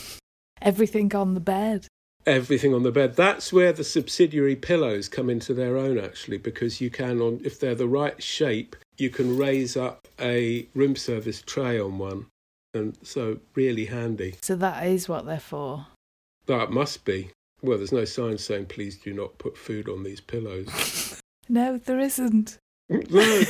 Everything 0.61 1.13
on 1.15 1.33
the 1.33 1.39
bed. 1.39 1.88
everything 2.27 2.73
on 2.75 2.83
the 2.83 2.91
bed. 2.91 3.15
That's 3.15 3.51
where 3.51 3.73
the 3.73 3.83
subsidiary 3.83 4.56
pillows 4.56 5.07
come 5.09 5.29
into 5.29 5.53
their 5.53 5.77
own, 5.77 5.97
actually, 5.97 6.38
because 6.38 6.79
you 6.81 6.89
can, 6.91 7.21
on 7.21 7.41
if 7.44 7.59
they're 7.59 7.73
the 7.75 7.88
right 7.88 8.21
shape, 8.21 8.75
you 8.97 9.09
can 9.09 9.35
raise 9.38 9.75
up 9.77 10.07
a 10.19 10.67
room 10.75 10.95
service 10.95 11.41
tray 11.41 11.79
on 11.79 11.97
one, 11.97 12.27
and 12.73 12.97
so 13.01 13.39
really 13.56 13.85
handy. 13.85 14.35
So 14.41 14.56
that 14.57 14.85
is 14.85 15.07
what 15.09 15.25
they're 15.25 15.39
for. 15.39 15.88
That 16.45 16.71
must 16.71 17.06
be. 17.06 17.31
Well, 17.61 17.77
there's 17.77 17.91
no 17.91 18.06
sign 18.06 18.38
saying 18.38 18.67
please 18.67 18.97
do 18.97 19.13
not 19.13 19.38
put 19.38 19.57
food 19.57 19.89
on 19.89 20.03
these 20.03 20.21
pillows. 20.21 21.15
No, 21.51 21.79
there 21.79 22.00
isn't. 22.00 22.59
no. 22.89 23.41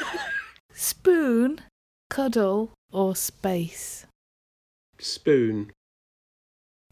Spoon, 0.72 1.60
cuddle, 2.08 2.72
or 2.92 3.14
space? 3.14 4.04
Spoon. 4.98 5.70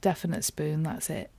Definite 0.00 0.44
spoon, 0.44 0.82
that's 0.82 1.10
it. 1.10 1.30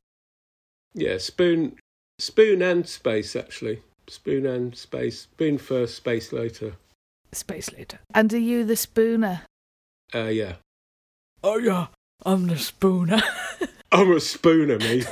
Yeah, 0.93 1.17
spoon. 1.17 1.77
Spoon 2.17 2.61
and 2.61 2.87
space, 2.87 3.35
actually. 3.35 3.81
Spoon 4.07 4.45
and 4.45 4.75
space. 4.75 5.21
Spoon 5.21 5.57
first, 5.57 5.95
space 5.95 6.33
later. 6.33 6.73
Space 7.31 7.71
later. 7.71 7.99
And 8.13 8.33
are 8.33 8.37
you 8.37 8.65
the 8.65 8.75
spooner? 8.75 9.43
Uh, 10.13 10.23
yeah. 10.25 10.55
Oh, 11.43 11.57
yeah, 11.57 11.87
I'm 12.25 12.47
the 12.47 12.57
spooner. 12.57 13.21
I'm 13.91 14.11
a 14.11 14.19
spooner, 14.19 14.77
me. 14.79 15.03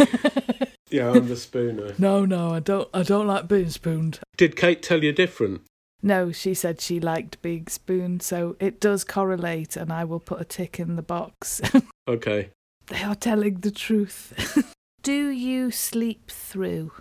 yeah, 0.90 1.12
I'm 1.12 1.28
the 1.30 1.38
spooner. 1.38 1.94
no, 1.98 2.26
no, 2.26 2.54
I 2.54 2.60
don't. 2.60 2.90
I 2.94 3.04
don't 3.04 3.28
like 3.28 3.48
being 3.48 3.70
spooned. 3.70 4.20
Did 4.36 4.56
Kate 4.56 4.84
tell 4.84 5.04
you 5.04 5.14
different? 5.14 5.62
No, 6.04 6.32
she 6.32 6.54
said 6.54 6.82
she 6.82 7.00
liked 7.00 7.42
being 7.42 7.68
spooned, 7.68 8.22
so 8.22 8.56
it 8.60 8.80
does 8.80 9.04
correlate, 9.04 9.76
and 9.78 9.92
I 9.92 10.04
will 10.04 10.20
put 10.20 10.42
a 10.42 10.46
tick 10.46 10.80
in 10.80 10.96
the 10.96 11.02
box. 11.02 11.62
Okay. 12.10 12.52
They 12.88 13.04
are 13.04 13.16
telling 13.16 13.60
the 13.60 13.72
truth. 13.72 14.74
Do 15.04 15.30
you 15.30 15.72
sleep 15.72 16.32
through? 16.32 16.92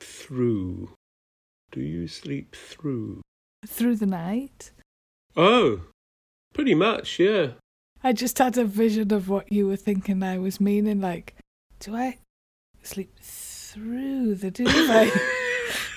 Through. 0.00 0.90
Do 1.70 1.80
you 1.80 2.08
sleep 2.08 2.54
through? 2.54 3.22
Through 3.66 3.96
the 3.96 4.06
night? 4.06 4.70
Oh, 5.36 5.82
pretty 6.52 6.74
much, 6.74 7.18
yeah. 7.18 7.52
I 8.02 8.12
just 8.12 8.38
had 8.38 8.58
a 8.58 8.64
vision 8.64 9.12
of 9.12 9.28
what 9.28 9.50
you 9.50 9.66
were 9.66 9.76
thinking 9.76 10.22
I 10.22 10.38
was 10.38 10.60
meaning. 10.60 11.00
Like, 11.00 11.34
do 11.80 11.96
I 11.96 12.18
sleep 12.82 13.14
through 13.20 14.36
the 14.36 14.50
duvet? 14.50 15.12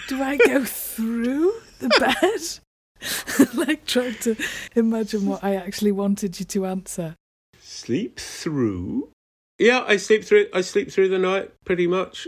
do 0.08 0.24
I 0.24 0.38
go 0.38 0.64
through 0.64 1.54
the 1.80 1.90
bed? 3.50 3.58
like, 3.68 3.86
trying 3.86 4.16
to 4.16 4.36
imagine 4.76 5.26
what 5.26 5.44
I 5.44 5.56
actually 5.56 5.92
wanted 5.92 6.40
you 6.40 6.46
to 6.48 6.66
answer. 6.66 7.16
Sleep 7.70 8.18
through? 8.18 9.10
Yeah, 9.60 9.84
I 9.86 9.98
sleep 9.98 10.24
through. 10.24 10.48
I 10.54 10.62
sleep 10.62 10.90
through 10.90 11.10
the 11.10 11.20
night 11.20 11.52
pretty 11.66 11.86
much. 11.86 12.26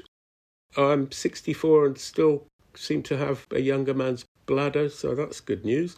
I'm 0.75 1.09
64 1.13 1.85
and 1.85 1.97
still 1.97 2.45
seem 2.75 3.03
to 3.03 3.15
have 3.15 3.47
a 3.49 3.61
younger 3.61 3.93
man's 3.93 4.25
bladder, 4.45 4.89
so 4.89 5.15
that's 5.15 5.39
good 5.39 5.63
news. 5.63 5.95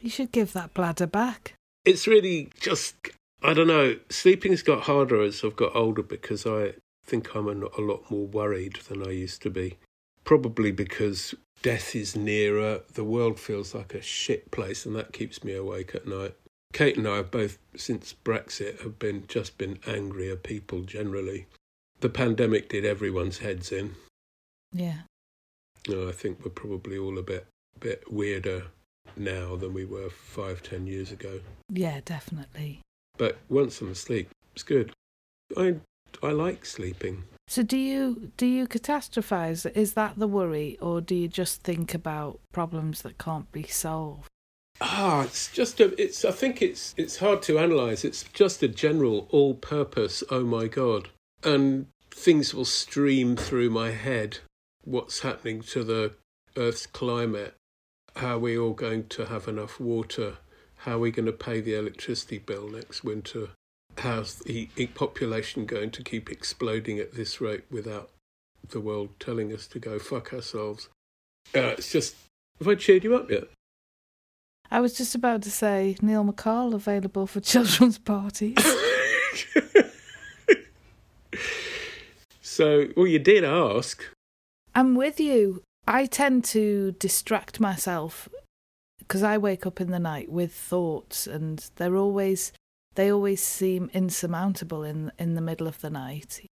You 0.00 0.08
should 0.08 0.32
give 0.32 0.54
that 0.54 0.72
bladder 0.72 1.06
back. 1.06 1.52
It's 1.84 2.06
really 2.06 2.48
just 2.58 2.94
I 3.42 3.52
don't 3.52 3.66
know. 3.66 3.98
Sleeping's 4.08 4.62
got 4.62 4.84
harder 4.84 5.20
as 5.22 5.44
I've 5.44 5.54
got 5.54 5.76
older 5.76 6.02
because 6.02 6.46
I 6.46 6.76
think 7.04 7.34
I'm 7.36 7.46
a, 7.46 7.66
a 7.78 7.82
lot 7.82 8.10
more 8.10 8.26
worried 8.26 8.78
than 8.88 9.06
I 9.06 9.10
used 9.10 9.42
to 9.42 9.50
be. 9.50 9.76
Probably 10.24 10.72
because 10.72 11.34
death 11.60 11.94
is 11.94 12.16
nearer. 12.16 12.80
The 12.94 13.04
world 13.04 13.38
feels 13.38 13.74
like 13.74 13.92
a 13.92 14.00
shit 14.00 14.50
place, 14.50 14.86
and 14.86 14.96
that 14.96 15.12
keeps 15.12 15.44
me 15.44 15.52
awake 15.52 15.94
at 15.94 16.08
night. 16.08 16.34
Kate 16.72 16.96
and 16.96 17.08
I 17.08 17.16
have 17.16 17.30
both, 17.30 17.58
since 17.76 18.14
Brexit, 18.24 18.82
have 18.82 18.98
been 18.98 19.24
just 19.26 19.58
been 19.58 19.78
angrier 19.86 20.36
people 20.36 20.82
generally. 20.82 21.46
The 22.00 22.08
pandemic 22.08 22.68
did 22.68 22.84
everyone's 22.84 23.38
heads 23.38 23.72
in. 23.72 23.94
Yeah. 24.72 25.00
No, 25.88 26.08
I 26.08 26.12
think 26.12 26.44
we're 26.44 26.50
probably 26.50 26.98
all 26.98 27.18
a 27.18 27.22
bit, 27.22 27.46
bit 27.80 28.12
weirder 28.12 28.64
now 29.16 29.56
than 29.56 29.72
we 29.72 29.84
were 29.84 30.10
five, 30.10 30.62
ten 30.62 30.86
years 30.86 31.10
ago. 31.10 31.40
Yeah, 31.70 32.00
definitely. 32.04 32.80
But 33.16 33.38
once 33.48 33.80
I'm 33.80 33.90
asleep, 33.90 34.30
it's 34.54 34.62
good. 34.62 34.92
I 35.56 35.76
I 36.22 36.30
like 36.30 36.66
sleeping. 36.66 37.24
So 37.48 37.62
do 37.62 37.76
you 37.76 38.30
do 38.36 38.46
you 38.46 38.66
catastrophize? 38.66 39.70
Is 39.74 39.94
that 39.94 40.18
the 40.18 40.28
worry, 40.28 40.78
or 40.80 41.00
do 41.00 41.14
you 41.14 41.28
just 41.28 41.62
think 41.62 41.94
about 41.94 42.40
problems 42.52 43.02
that 43.02 43.18
can't 43.18 43.50
be 43.50 43.64
solved? 43.64 44.28
Ah, 44.80 45.24
it's 45.24 45.50
just 45.50 45.80
a. 45.80 46.00
It's. 46.00 46.24
I 46.24 46.30
think 46.30 46.62
it's. 46.62 46.94
It's 46.96 47.18
hard 47.18 47.42
to 47.42 47.58
analyze. 47.58 48.04
It's 48.04 48.24
just 48.32 48.62
a 48.62 48.68
general, 48.68 49.26
all-purpose. 49.30 50.22
Oh 50.30 50.44
my 50.44 50.68
god! 50.68 51.08
And 51.42 51.86
things 52.10 52.54
will 52.54 52.64
stream 52.64 53.36
through 53.36 53.70
my 53.70 53.90
head. 53.90 54.38
What's 54.84 55.20
happening 55.20 55.62
to 55.62 55.82
the 55.82 56.12
Earth's 56.56 56.86
climate? 56.86 57.54
How 58.16 58.36
are 58.36 58.38
we 58.38 58.58
all 58.58 58.72
going 58.72 59.08
to 59.08 59.26
have 59.26 59.48
enough 59.48 59.80
water? 59.80 60.36
How 60.82 60.96
are 60.96 61.00
we 61.00 61.10
going 61.10 61.26
to 61.26 61.32
pay 61.32 61.60
the 61.60 61.74
electricity 61.74 62.38
bill 62.38 62.68
next 62.68 63.02
winter? 63.02 63.50
How's 63.98 64.36
the 64.36 64.68
population 64.94 65.66
going 65.66 65.90
to 65.90 66.04
keep 66.04 66.30
exploding 66.30 66.98
at 67.00 67.14
this 67.14 67.40
rate 67.40 67.64
without 67.68 68.10
the 68.68 68.80
world 68.80 69.10
telling 69.18 69.52
us 69.52 69.66
to 69.68 69.80
go 69.80 69.98
fuck 69.98 70.32
ourselves? 70.32 70.88
Uh, 71.54 71.74
it's 71.78 71.90
just. 71.90 72.14
Have 72.58 72.68
I 72.68 72.74
cheered 72.76 73.04
you 73.04 73.16
up 73.16 73.30
yet? 73.30 73.48
I 74.70 74.80
was 74.80 74.94
just 74.94 75.14
about 75.14 75.42
to 75.42 75.50
say 75.50 75.96
Neill 76.02 76.24
MacColl 76.24 76.74
available 76.74 77.26
for 77.26 77.40
children's 77.52 77.98
parties. 77.98 78.56
so, 82.42 82.88
well, 82.96 83.06
you 83.06 83.18
did 83.18 83.44
ask. 83.44 84.04
I'm 84.74 84.94
with 84.94 85.18
you. 85.18 85.62
I 85.86 86.04
tend 86.04 86.44
to 86.46 86.92
distract 86.92 87.60
myself 87.60 88.28
because 88.98 89.22
I 89.22 89.38
wake 89.38 89.64
up 89.66 89.80
in 89.80 89.90
the 89.90 89.98
night 89.98 90.30
with 90.30 90.52
thoughts, 90.52 91.26
and 91.26 91.68
they're 91.76 91.96
always 91.96 92.52
they 92.94 93.10
always 93.10 93.42
seem 93.42 93.90
insurmountable 93.94 94.82
in 94.82 95.10
in 95.18 95.34
the 95.34 95.40
middle 95.40 95.66
of 95.66 95.80
the 95.80 95.88
night. 95.88 96.44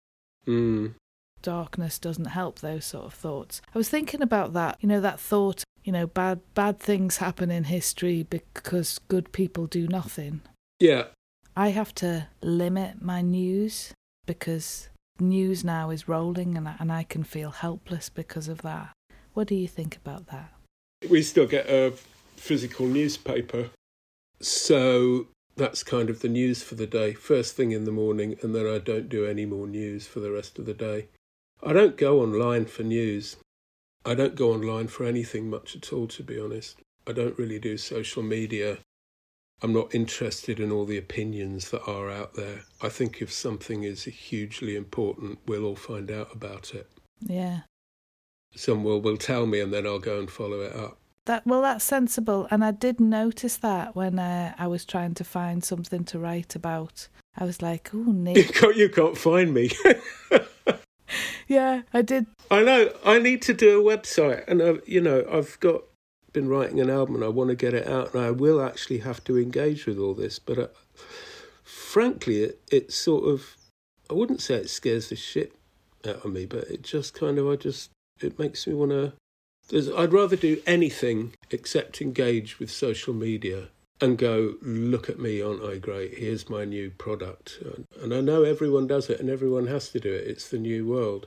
Mm. 0.46 0.94
Darkness 1.42 1.99
doesn't 1.99 2.26
help 2.26 2.61
those 2.61 2.87
sort 2.87 3.04
of 3.04 3.14
thoughts. 3.14 3.61
I 3.75 3.78
was 3.78 3.90
thinking 3.90 4.23
about 4.23 4.54
that. 4.54 4.78
You 4.80 4.88
know, 4.88 5.00
that 5.02 5.20
thought 5.20 5.64
you 5.86 5.92
know, 5.92 6.06
bad 6.06 6.40
bad 6.54 6.80
things 6.80 7.18
happen 7.18 7.50
in 7.50 7.64
history 7.64 8.24
because 8.24 8.98
good 9.06 9.30
people 9.30 9.66
do 9.66 9.86
nothing. 9.86 10.42
Yeah. 10.80 11.04
I 11.56 11.68
have 11.68 11.94
to 11.96 12.26
limit 12.42 13.00
my 13.00 13.22
news 13.22 13.94
because 14.26 14.88
news 15.20 15.64
now 15.64 15.90
is 15.90 16.08
rolling 16.08 16.56
and 16.56 16.68
I, 16.68 16.74
and 16.80 16.92
I 16.92 17.04
can 17.04 17.22
feel 17.22 17.50
helpless 17.50 18.08
because 18.10 18.48
of 18.48 18.62
that. 18.62 18.90
What 19.32 19.46
do 19.46 19.54
you 19.54 19.68
think 19.68 19.96
about 19.96 20.26
that? 20.26 20.52
We 21.08 21.22
still 21.22 21.46
get 21.46 21.70
a 21.70 21.94
physical 22.36 22.86
newspaper. 22.86 23.70
So 24.40 25.28
that's 25.56 25.82
kind 25.82 26.10
of 26.10 26.20
the 26.20 26.28
news 26.28 26.62
for 26.62 26.74
the 26.74 26.86
day. 26.86 27.14
First 27.14 27.54
thing 27.54 27.70
in 27.70 27.84
the 27.84 27.92
morning, 27.92 28.36
and 28.42 28.54
then 28.54 28.66
I 28.66 28.78
don't 28.78 29.08
do 29.08 29.24
any 29.24 29.46
more 29.46 29.66
news 29.66 30.06
for 30.06 30.20
the 30.20 30.32
rest 30.32 30.58
of 30.58 30.66
the 30.66 30.74
day. 30.74 31.06
I 31.62 31.72
don't 31.72 31.96
go 31.96 32.20
online 32.20 32.66
for 32.66 32.82
news. 32.82 33.36
I 34.06 34.14
don't 34.14 34.36
go 34.36 34.52
online 34.52 34.86
for 34.86 35.04
anything 35.04 35.50
much 35.50 35.75
at 35.75 35.92
all, 35.92 36.06
to 36.08 36.22
be 36.22 36.38
honest. 36.38 36.78
I 37.08 37.12
don't 37.12 37.38
really 37.38 37.58
do 37.58 37.76
social 37.76 38.22
media. 38.22 38.78
I'm 39.62 39.72
not 39.72 39.94
interested 39.94 40.60
in 40.60 40.70
all 40.70 40.84
the 40.84 40.98
opinions 40.98 41.70
that 41.70 41.82
are 41.88 42.10
out 42.10 42.34
there. 42.34 42.62
I 42.80 42.88
think 42.88 43.20
if 43.20 43.32
something 43.32 43.82
is 43.82 44.04
hugely 44.04 44.76
important, 44.76 45.40
we'll 45.46 45.64
all 45.64 45.76
find 45.76 46.10
out 46.10 46.32
about 46.32 46.72
it. 46.75 46.88
Yeah. 47.20 47.60
Someone 48.54 49.02
will 49.02 49.16
tell 49.16 49.46
me, 49.46 49.60
and 49.60 49.72
then 49.72 49.86
I'll 49.86 49.98
go 49.98 50.18
and 50.18 50.30
follow 50.30 50.60
it 50.60 50.75
up. 50.75 50.98
That 51.25 51.44
well, 51.44 51.62
that's 51.62 51.84
sensible, 51.84 52.46
and 52.52 52.64
I 52.64 52.70
did 52.70 53.00
notice 53.00 53.56
that 53.56 53.96
when 53.96 54.18
uh, 54.18 54.54
I 54.56 54.68
was 54.68 54.84
trying 54.84 55.14
to 55.14 55.25
find 55.25 55.64
something 55.64 56.04
to 56.04 56.18
write 56.20 56.54
about. 56.54 57.08
I 57.36 57.44
was 57.44 57.60
like, 57.60 57.90
"Oh, 57.92 58.12
Nick, 58.12 58.36
you 58.36 58.44
can't, 58.44 58.76
you 58.76 58.88
can't 58.88 59.18
find 59.18 59.52
me." 59.52 59.70
yeah, 61.46 61.82
I 61.92 62.02
did. 62.02 62.26
I 62.50 62.62
know. 62.62 62.92
I 63.04 63.18
need 63.18 63.42
to 63.42 63.54
do 63.54 63.80
a 63.80 63.96
website, 63.96 64.46
and 64.48 64.62
I, 64.62 64.74
you 64.86 65.00
know, 65.00 65.24
I've 65.30 65.58
got 65.60 65.82
been 66.32 66.48
writing 66.48 66.80
an 66.80 66.90
album, 66.90 67.14
and 67.16 67.24
I 67.24 67.28
want 67.28 67.50
to 67.50 67.56
get 67.56 67.74
it 67.74 67.86
out, 67.88 68.14
and 68.14 68.22
I 68.22 68.30
will 68.30 68.60
actually 68.60 68.98
have 68.98 69.24
to 69.24 69.38
engage 69.38 69.86
with 69.86 69.98
all 69.98 70.14
this. 70.14 70.38
But 70.38 70.58
uh, 70.58 70.68
frankly, 71.62 72.42
it 72.42 72.60
it 72.70 72.92
sort 72.92 73.24
of, 73.24 73.56
I 74.10 74.14
wouldn't 74.14 74.42
say 74.42 74.56
it 74.56 74.70
scares 74.70 75.08
the 75.08 75.16
shit 75.16 75.54
out 76.06 76.24
of 76.24 76.32
me, 76.32 76.46
but 76.46 76.64
it 76.64 76.82
just 76.82 77.14
kind 77.14 77.38
of, 77.38 77.48
I 77.48 77.56
just, 77.56 77.90
it 78.20 78.38
makes 78.38 78.66
me 78.66 78.74
want 78.74 78.92
to. 78.92 79.12
I'd 79.96 80.12
rather 80.12 80.36
do 80.36 80.62
anything 80.64 81.32
except 81.50 82.00
engage 82.00 82.60
with 82.60 82.70
social 82.70 83.12
media 83.12 83.68
and 84.00 84.18
go, 84.18 84.54
look 84.62 85.08
at 85.08 85.18
me, 85.18 85.42
aren't 85.42 85.64
I 85.64 85.78
great? 85.78 86.18
Here's 86.18 86.48
my 86.48 86.64
new 86.64 86.90
product. 86.90 87.58
And 88.00 88.14
I 88.14 88.20
know 88.20 88.44
everyone 88.44 88.86
does 88.86 89.10
it 89.10 89.18
and 89.20 89.30
everyone 89.30 89.66
has 89.66 89.88
to 89.90 89.98
do 89.98 90.12
it. 90.12 90.26
It's 90.26 90.48
the 90.48 90.58
new 90.58 90.86
world. 90.86 91.26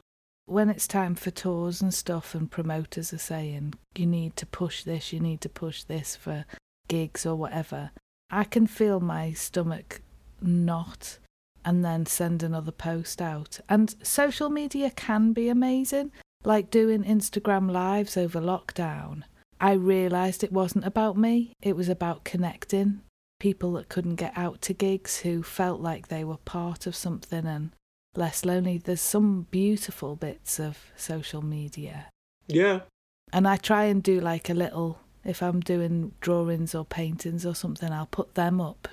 When 0.50 0.70
it's 0.70 0.88
time 0.88 1.16
for 1.16 1.32
tours 1.32 1.82
and 1.82 1.94
stuff, 1.94 2.34
and 2.34 2.50
promoters 2.50 3.14
are 3.14 3.20
saying, 3.20 3.76
you 3.96 4.06
need 4.06 4.36
to 4.38 4.46
push 4.46 4.84
this, 4.84 5.14
you 5.14 5.20
need 5.20 5.42
to 5.42 5.50
push 5.50 5.84
this 5.84 6.16
for 6.16 6.46
gigs 6.88 7.26
or 7.26 7.36
whatever, 7.36 7.92
I 8.32 8.44
can 8.44 8.68
feel 8.68 9.00
my 9.00 9.34
stomach 9.34 10.02
knot 10.42 11.20
and 11.64 11.86
then 11.86 12.06
send 12.06 12.42
another 12.42 12.72
post 12.72 13.22
out. 13.22 13.60
And 13.70 13.96
social 14.02 14.50
media 14.50 14.90
can 14.90 15.34
be 15.34 15.50
amazing, 15.50 16.12
like 16.44 16.72
doing 16.72 17.04
Instagram 17.04 17.72
lives 17.72 18.18
over 18.18 18.42
lockdown 18.42 19.24
I 19.62 19.74
realised 19.74 20.44
it 20.44 20.54
wasn't 20.54 20.86
about 20.86 21.18
me, 21.18 21.52
it 21.62 21.76
was 21.76 21.90
about 21.90 22.24
connecting. 22.24 23.02
People 23.40 23.74
that 23.74 23.90
couldn't 23.90 24.16
get 24.16 24.38
out 24.38 24.62
to 24.64 24.74
gigs 24.74 25.20
who 25.20 25.44
felt 25.44 25.82
like 25.82 26.08
they 26.08 26.24
were 26.24 26.38
part 26.38 26.88
of 26.88 26.96
something 26.96 27.46
and 27.46 27.72
less 28.16 28.46
lonely. 28.46 28.78
There's 28.78 29.02
some 29.02 29.48
beautiful 29.52 30.16
bits 30.16 30.60
of 30.60 30.78
social 30.96 31.42
media. 31.42 32.08
Yeah. 32.48 32.82
And 33.32 33.48
I 33.48 33.58
try 33.58 33.86
and 33.86 34.02
do 34.02 34.20
like 34.20 34.50
a 34.50 34.54
little, 34.54 35.00
if 35.24 35.44
I'm 35.44 35.60
doing 35.60 36.14
drawings 36.20 36.74
or 36.74 36.86
paintings 36.86 37.46
or 37.46 37.56
something, 37.56 37.92
I'll 37.92 38.08
put 38.08 38.36
them 38.36 38.60
up. 38.60 38.88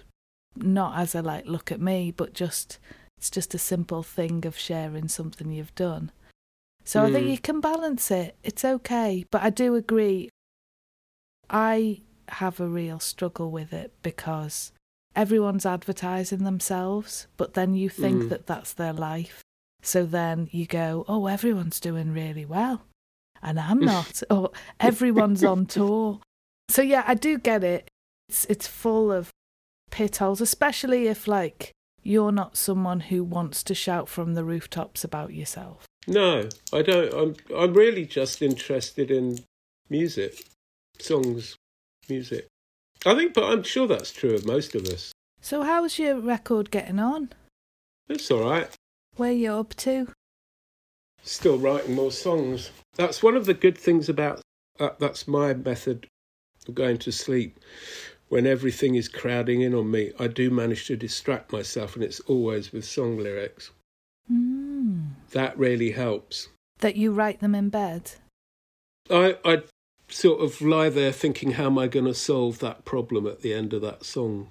Not 0.54 0.98
as 0.98 1.14
a 1.14 1.22
like, 1.22 1.46
look 1.46 1.72
at 1.72 1.80
me, 1.80 2.12
but 2.14 2.34
just, 2.34 2.78
it's 3.18 3.30
just 3.30 3.54
a 3.54 3.58
simple 3.58 4.02
thing 4.02 4.44
of 4.46 4.58
sharing 4.58 5.08
something 5.08 5.50
you've 5.50 5.74
done. 5.74 6.12
So 6.84 7.00
mm. 7.00 7.04
I 7.04 7.12
think 7.12 7.24
hmm. 7.24 7.30
you 7.32 7.38
can 7.38 7.60
balance 7.60 8.10
it. 8.10 8.36
It's 8.44 8.64
okay. 8.64 9.24
But 9.30 9.42
I 9.42 9.50
do 9.50 9.74
agree, 9.74 10.30
I 11.50 12.02
have 12.28 12.60
a 12.60 12.66
real 12.66 13.00
struggle 13.00 13.50
with 13.50 13.72
it 13.72 13.92
because 14.02 14.72
everyone's 15.16 15.66
advertising 15.66 16.44
themselves, 16.44 17.26
but 17.36 17.54
then 17.54 17.74
you 17.74 17.88
think 17.88 18.24
mm. 18.24 18.28
that 18.28 18.46
that's 18.46 18.74
their 18.74 18.92
life. 18.92 19.42
So 19.82 20.04
then 20.04 20.48
you 20.52 20.66
go, 20.66 21.04
oh, 21.08 21.26
everyone's 21.26 21.80
doing 21.80 22.12
really 22.12 22.44
well, 22.44 22.82
and 23.42 23.58
I'm 23.58 23.80
not, 23.80 24.22
or 24.30 24.50
everyone's 24.78 25.42
on 25.42 25.66
tour. 25.76 26.20
So 26.68 26.82
yeah, 26.82 27.04
I 27.06 27.14
do 27.14 27.38
get 27.38 27.64
it. 27.64 27.88
It's 28.28 28.44
it's 28.46 28.66
full 28.66 29.10
of 29.10 29.30
pit 29.90 30.16
holes, 30.16 30.40
especially 30.40 31.06
if 31.06 31.26
like 31.26 31.72
you're 32.02 32.32
not 32.32 32.56
someone 32.56 33.00
who 33.00 33.24
wants 33.24 33.62
to 33.64 33.74
shout 33.74 34.08
from 34.08 34.34
the 34.34 34.44
rooftops 34.44 35.02
about 35.04 35.32
yourself. 35.32 35.86
No, 36.06 36.48
I 36.72 36.82
don't. 36.82 37.12
I'm 37.14 37.36
I'm 37.56 37.74
really 37.74 38.06
just 38.06 38.42
interested 38.42 39.10
in 39.10 39.40
music 39.88 40.44
songs, 40.98 41.56
music. 42.08 42.46
I 43.06 43.14
think, 43.14 43.34
but 43.34 43.44
I'm 43.44 43.62
sure 43.62 43.86
that's 43.86 44.12
true 44.12 44.34
of 44.34 44.44
most 44.44 44.74
of 44.74 44.84
us. 44.86 45.12
So, 45.40 45.62
how's 45.62 45.96
your 45.96 46.18
record 46.18 46.72
getting 46.72 46.98
on? 46.98 47.30
It's 48.08 48.30
all 48.32 48.50
right. 48.50 48.68
Where 49.14 49.30
you 49.30 49.52
up 49.52 49.74
to? 49.76 50.08
Still 51.22 51.56
writing 51.56 51.94
more 51.94 52.10
songs. 52.10 52.72
That's 52.96 53.22
one 53.22 53.36
of 53.36 53.46
the 53.46 53.54
good 53.54 53.78
things 53.78 54.08
about 54.08 54.40
uh, 54.80 54.90
that's 54.98 55.28
my 55.28 55.54
method 55.54 56.08
of 56.66 56.74
going 56.74 56.98
to 56.98 57.12
sleep. 57.12 57.60
When 58.28 58.44
everything 58.44 58.96
is 58.96 59.08
crowding 59.08 59.60
in 59.60 59.72
on 59.72 59.88
me, 59.88 60.12
I 60.18 60.26
do 60.26 60.50
manage 60.50 60.86
to 60.88 60.96
distract 60.96 61.52
myself, 61.52 61.94
and 61.94 62.02
it's 62.02 62.18
always 62.20 62.72
with 62.72 62.84
song 62.84 63.18
lyrics. 63.18 63.70
Mm. 64.30 65.10
That 65.30 65.56
really 65.56 65.92
helps. 65.92 66.48
That 66.80 66.96
you 66.96 67.12
write 67.12 67.38
them 67.38 67.54
in 67.54 67.68
bed? 67.68 68.12
I, 69.08 69.36
I 69.44 69.62
sort 70.16 70.40
of 70.40 70.62
lie 70.62 70.88
there 70.88 71.12
thinking, 71.12 71.52
how 71.52 71.66
am 71.66 71.78
I 71.78 71.88
going 71.88 72.06
to 72.06 72.14
solve 72.14 72.58
that 72.60 72.86
problem 72.86 73.26
at 73.26 73.42
the 73.42 73.52
end 73.52 73.74
of 73.74 73.82
that 73.82 74.04
song? 74.04 74.50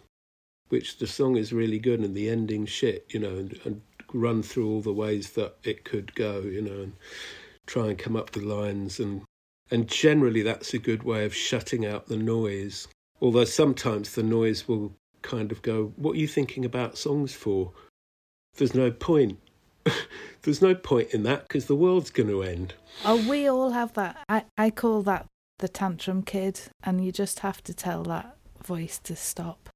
Which 0.69 0.99
the 0.99 1.07
song 1.07 1.37
is 1.37 1.51
really 1.51 1.79
good 1.79 1.99
and 2.01 2.15
the 2.15 2.29
ending 2.29 2.67
shit, 2.67 3.07
you 3.09 3.19
know, 3.19 3.35
and, 3.35 3.59
and 3.65 3.81
run 4.13 4.43
through 4.43 4.69
all 4.69 4.81
the 4.81 4.93
ways 4.93 5.31
that 5.31 5.55
it 5.63 5.83
could 5.83 6.13
go, 6.13 6.41
you 6.41 6.61
know, 6.61 6.81
and 6.81 6.93
try 7.65 7.87
and 7.87 7.97
come 7.97 8.15
up 8.15 8.35
with 8.35 8.43
lines 8.43 8.99
and 8.99 9.23
and 9.71 9.87
generally 9.87 10.43
that's 10.43 10.75
a 10.75 10.77
good 10.77 11.01
way 11.01 11.25
of 11.25 11.33
shutting 11.33 11.87
out 11.87 12.05
the 12.05 12.17
noise. 12.17 12.87
Although 13.19 13.45
sometimes 13.45 14.13
the 14.13 14.21
noise 14.21 14.67
will 14.67 14.93
kind 15.23 15.51
of 15.51 15.63
go, 15.63 15.93
What 15.95 16.15
are 16.15 16.19
you 16.19 16.27
thinking 16.27 16.63
about 16.63 16.99
songs 16.99 17.33
for? 17.33 17.71
There's 18.57 18.75
no 18.75 18.91
point. 18.91 19.39
There's 20.43 20.61
no 20.61 20.75
point 20.75 21.09
in 21.15 21.23
that 21.23 21.47
because 21.47 21.65
the 21.65 21.75
world's 21.75 22.11
going 22.11 22.29
to 22.29 22.43
end. 22.43 22.75
Oh, 23.03 23.27
we 23.27 23.47
all 23.47 23.71
have 23.71 23.93
that. 23.93 24.17
I, 24.29 24.43
I 24.59 24.69
call 24.69 25.01
that 25.03 25.25
the 25.59 25.67
tantrum 25.67 26.21
kid, 26.23 26.59
and 26.83 27.03
you 27.05 27.11
just 27.11 27.39
have 27.39 27.63
to 27.63 27.73
tell 27.73 28.03
that 28.03 28.35
voice 28.63 28.99
to 28.99 29.15
stop. 29.15 29.69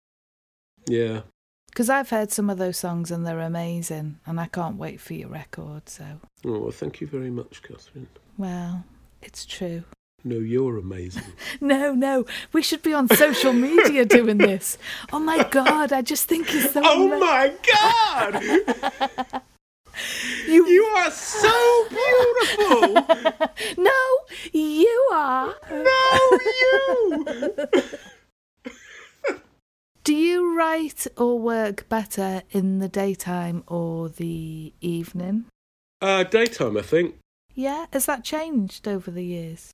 Yeah. 0.88 1.22
Because 1.68 1.90
I've 1.90 2.10
heard 2.10 2.32
some 2.32 2.50
of 2.50 2.58
those 2.58 2.78
songs 2.78 3.12
and 3.12 3.26
they're 3.26 3.40
amazing, 3.40 4.20
and 4.26 4.40
I 4.40 4.48
can't 4.48 4.78
wait 4.78 5.00
for 5.00 5.14
your 5.14 5.30
record. 5.30 5.88
So, 5.88 6.04
Oh, 6.46 6.60
well, 6.60 6.72
thank 6.72 7.00
you 7.00 7.08
very 7.08 7.30
much, 7.30 7.62
Catherine. 7.62 8.08
well, 8.38 8.84
it's 9.22 9.46
true. 9.46 9.84
No, 10.24 10.36
you're 10.38 10.78
amazing. 10.78 11.24
No, 11.62 11.94
no, 11.94 12.26
we 12.54 12.62
should 12.62 12.82
be 12.82 12.94
on 12.94 13.08
social 13.10 13.54
media 13.54 14.04
doing 14.18 14.38
this. 14.38 14.78
Oh 15.14 15.20
my 15.20 15.44
god, 15.44 15.94
I 15.94 16.02
just 16.02 16.28
think 16.28 16.48
it's 16.54 16.74
so. 16.74 16.82
oh 16.84 17.20
my 17.20 17.54
God! 17.72 19.42
You, 20.48 20.68
You 20.68 20.84
are 20.84 21.12
so 21.12 21.88
beautiful! 21.90 22.94
no, 23.84 24.02
you 24.52 25.10
are. 25.12 25.56
No, 25.70 26.40
you! 26.62 27.26
Do 30.04 30.16
you 30.16 30.58
write 30.58 31.06
or 31.18 31.38
work 31.38 31.88
better 31.88 32.42
in 32.50 32.80
the 32.80 32.88
daytime 32.88 33.64
or 33.68 34.10
the 34.10 34.74
evening? 34.82 35.46
Uh, 36.02 36.24
daytime, 36.24 36.78
I 36.78 36.82
think. 36.82 37.16
Yeah, 37.54 37.86
has 37.94 38.08
that 38.08 38.24
changed 38.24 38.88
over 38.88 39.12
the 39.12 39.26
years? 39.26 39.72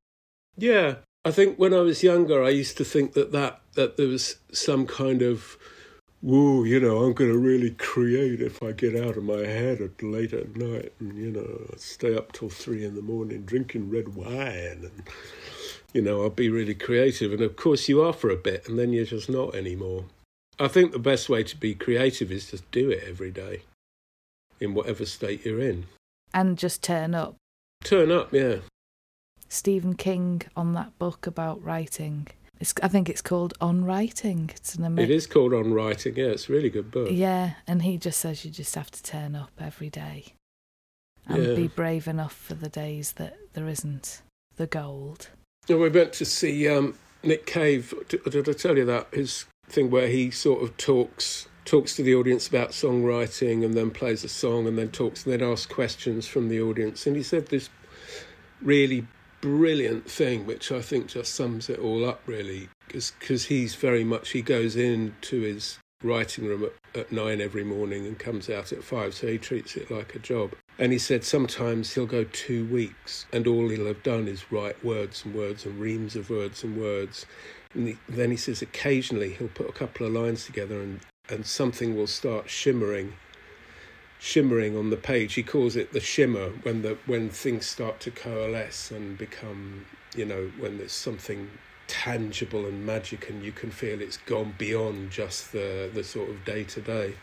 Yeah, 0.57 0.95
I 1.23 1.31
think 1.31 1.57
when 1.57 1.73
I 1.73 1.79
was 1.79 2.03
younger, 2.03 2.43
I 2.43 2.49
used 2.49 2.77
to 2.77 2.83
think 2.83 3.13
that 3.13 3.31
that, 3.31 3.61
that 3.75 3.95
there 3.95 4.07
was 4.07 4.37
some 4.51 4.87
kind 4.87 5.21
of, 5.21 5.57
woo, 6.25 6.65
you 6.65 6.79
know, 6.79 7.03
I'm 7.03 7.13
going 7.13 7.31
to 7.31 7.37
really 7.37 7.69
create 7.69 8.41
if 8.41 8.63
I 8.63 8.71
get 8.71 8.95
out 8.95 9.15
of 9.15 9.23
my 9.23 9.45
head 9.45 9.79
at 9.79 10.01
late 10.01 10.33
at 10.33 10.55
night 10.55 10.91
and, 10.99 11.15
you 11.15 11.29
know, 11.29 11.75
stay 11.77 12.17
up 12.17 12.31
till 12.31 12.49
three 12.49 12.83
in 12.83 12.95
the 12.95 13.03
morning 13.03 13.43
drinking 13.43 13.91
red 13.91 14.15
wine 14.15 14.81
and, 14.81 15.03
you 15.93 16.01
know, 16.01 16.23
I'll 16.23 16.31
be 16.31 16.49
really 16.49 16.73
creative. 16.73 17.31
And 17.31 17.41
of 17.41 17.55
course, 17.55 17.87
you 17.87 18.01
are 18.01 18.11
for 18.11 18.31
a 18.31 18.35
bit 18.35 18.67
and 18.67 18.79
then 18.79 18.91
you're 18.91 19.05
just 19.05 19.29
not 19.29 19.53
anymore. 19.53 20.05
I 20.59 20.67
think 20.67 20.91
the 20.91 20.99
best 20.99 21.29
way 21.29 21.43
to 21.43 21.55
be 21.55 21.75
creative 21.75 22.31
is 22.31 22.49
just 22.49 22.69
do 22.71 22.89
it 22.89 23.03
every 23.07 23.29
day 23.29 23.61
in 24.59 24.73
whatever 24.73 25.05
state 25.05 25.45
you're 25.45 25.61
in. 25.61 25.85
And 26.33 26.57
just 26.57 26.81
turn 26.81 27.13
up. 27.13 27.35
Turn 27.83 28.11
up, 28.11 28.33
yeah. 28.33 28.57
Stephen 29.47 29.93
King 29.93 30.41
on 30.55 30.73
that 30.73 30.97
book 30.97 31.27
about 31.27 31.63
writing. 31.63 32.27
It's, 32.59 32.73
I 32.81 32.87
think 32.87 33.09
it's 33.09 33.21
called 33.21 33.53
On 33.59 33.83
Writing. 33.83 34.49
It's 34.55 34.75
an 34.75 34.83
It 34.83 34.87
amazing. 34.87 35.15
is 35.15 35.27
called 35.27 35.53
On 35.53 35.73
Writing, 35.73 36.15
yeah, 36.15 36.27
it's 36.27 36.49
a 36.49 36.53
really 36.53 36.69
good 36.69 36.89
book. 36.91 37.09
Yeah, 37.11 37.55
and 37.67 37.81
he 37.81 37.97
just 37.97 38.19
says 38.19 38.45
you 38.45 38.51
just 38.51 38.75
have 38.75 38.89
to 38.91 39.03
turn 39.03 39.35
up 39.35 39.51
every 39.59 39.89
day 39.89 40.33
and 41.27 41.43
Yeah. 41.43 41.55
be 41.55 41.67
brave 41.67 42.07
enough 42.07 42.33
for 42.35 42.53
the 42.53 42.69
days 42.69 43.13
that 43.13 43.35
there 43.53 43.67
isn't 43.67 44.21
the 44.55 44.67
gold. 44.67 45.29
Yeah, 45.67 45.77
we 45.77 45.89
went 45.89 46.13
to 46.13 46.25
see 46.25 46.67
um, 46.69 46.97
Nick 47.23 47.45
Cave. 47.45 47.93
Did, 48.07 48.23
did 48.23 48.47
I 48.47 48.53
tell 48.53 48.77
you 48.77 48.85
that 48.85 49.07
his 49.11 49.45
thing 49.67 49.89
where 49.89 50.07
he 50.07 50.31
sort 50.31 50.63
of 50.63 50.77
talks 50.77 51.47
talks 51.65 51.95
to 51.95 52.03
the 52.03 52.13
audience 52.13 52.47
about 52.47 52.69
songwriting 52.69 53.65
and 53.65 53.73
then 53.73 53.89
plays 53.89 54.23
a 54.23 54.29
song 54.29 54.67
and 54.67 54.77
then 54.77 54.87
talks 54.89 55.25
and 55.25 55.33
then 55.33 55.41
asks 55.41 55.65
questions 55.65 56.27
from 56.27 56.47
the 56.47 56.61
audience. 56.61 57.07
And 57.07 57.15
he 57.15 57.23
said 57.23 57.47
this 57.47 57.69
really 58.61 59.07
brilliant 59.41 60.09
thing, 60.09 60.45
which 60.45 60.71
I 60.71 60.81
think 60.81 61.07
just 61.07 61.33
sums 61.33 61.69
it 61.69 61.79
all 61.79 62.07
up 62.07 62.21
really, 62.25 62.69
because 62.87 63.45
he's 63.45 63.75
very 63.75 64.03
much 64.03 64.31
he 64.31 64.41
goes 64.41 64.75
into 64.75 65.41
his 65.41 65.79
writing 66.03 66.45
room 66.45 66.63
at, 66.63 66.99
at 66.99 67.11
nine 67.11 67.41
every 67.41 67.63
morning 67.63 68.05
and 68.05 68.17
comes 68.17 68.49
out 68.49 68.71
at 68.71 68.83
five, 68.83 69.13
so 69.13 69.27
he 69.27 69.37
treats 69.37 69.75
it 69.75 69.89
like 69.89 70.15
a 70.15 70.19
job. 70.19 70.53
And 70.77 70.91
he 70.91 70.99
said 70.99 71.23
sometimes 71.23 71.93
he'll 71.93 72.05
go 72.05 72.25
two 72.25 72.65
weeks 72.65 73.25
and 73.31 73.47
all 73.47 73.69
he'll 73.69 73.87
have 73.87 74.03
done 74.03 74.27
is 74.27 74.51
write 74.51 74.83
words 74.83 75.23
and 75.25 75.33
words 75.33 75.65
and 75.65 75.79
reams 75.79 76.15
of 76.15 76.29
words 76.29 76.63
and 76.63 76.77
words. 76.77 77.25
And 77.73 77.87
he, 77.89 77.97
then 78.07 78.31
he 78.31 78.37
says 78.37 78.61
occasionally 78.61 79.33
he'll 79.33 79.47
put 79.47 79.69
a 79.69 79.73
couple 79.73 80.05
of 80.05 80.13
lines 80.13 80.45
together 80.45 80.81
and, 80.81 80.99
and 81.29 81.45
something 81.45 81.95
will 81.95 82.07
start 82.07 82.49
shimmering 82.49 83.13
shimmering 84.19 84.77
on 84.77 84.89
the 84.89 84.97
page. 84.97 85.33
He 85.33 85.43
calls 85.43 85.75
it 85.75 85.93
the 85.93 85.99
shimmer 85.99 86.49
when 86.63 86.81
the 86.81 86.97
when 87.05 87.29
things 87.29 87.65
start 87.65 87.99
to 88.01 88.11
coalesce 88.11 88.91
and 88.91 89.17
become, 89.17 89.85
you 90.15 90.25
know, 90.25 90.51
when 90.59 90.77
there's 90.77 90.91
something 90.91 91.49
tangible 91.87 92.65
and 92.65 92.83
magic 92.83 93.29
and 93.29 93.43
you 93.43 93.51
can 93.51 93.69
feel 93.69 94.01
it's 94.01 94.17
gone 94.17 94.55
beyond 94.57 95.11
just 95.11 95.51
the 95.51 95.89
the 95.93 96.03
sort 96.03 96.29
of 96.29 96.43
day 96.43 96.63
to 96.63 96.81
day. 96.81 97.13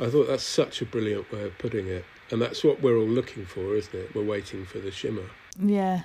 I 0.00 0.08
thought 0.08 0.28
that's 0.28 0.44
such 0.44 0.82
a 0.82 0.86
brilliant 0.86 1.30
way 1.32 1.42
of 1.42 1.58
putting 1.58 1.88
it. 1.88 2.04
And 2.30 2.42
that's 2.42 2.62
what 2.62 2.82
we're 2.82 2.96
all 2.98 3.06
looking 3.06 3.46
for, 3.46 3.74
isn't 3.74 3.94
it? 3.94 4.14
We're 4.14 4.24
waiting 4.24 4.66
for 4.66 4.78
the 4.78 4.90
shimmer. 4.90 5.24
Yeah, 5.58 6.02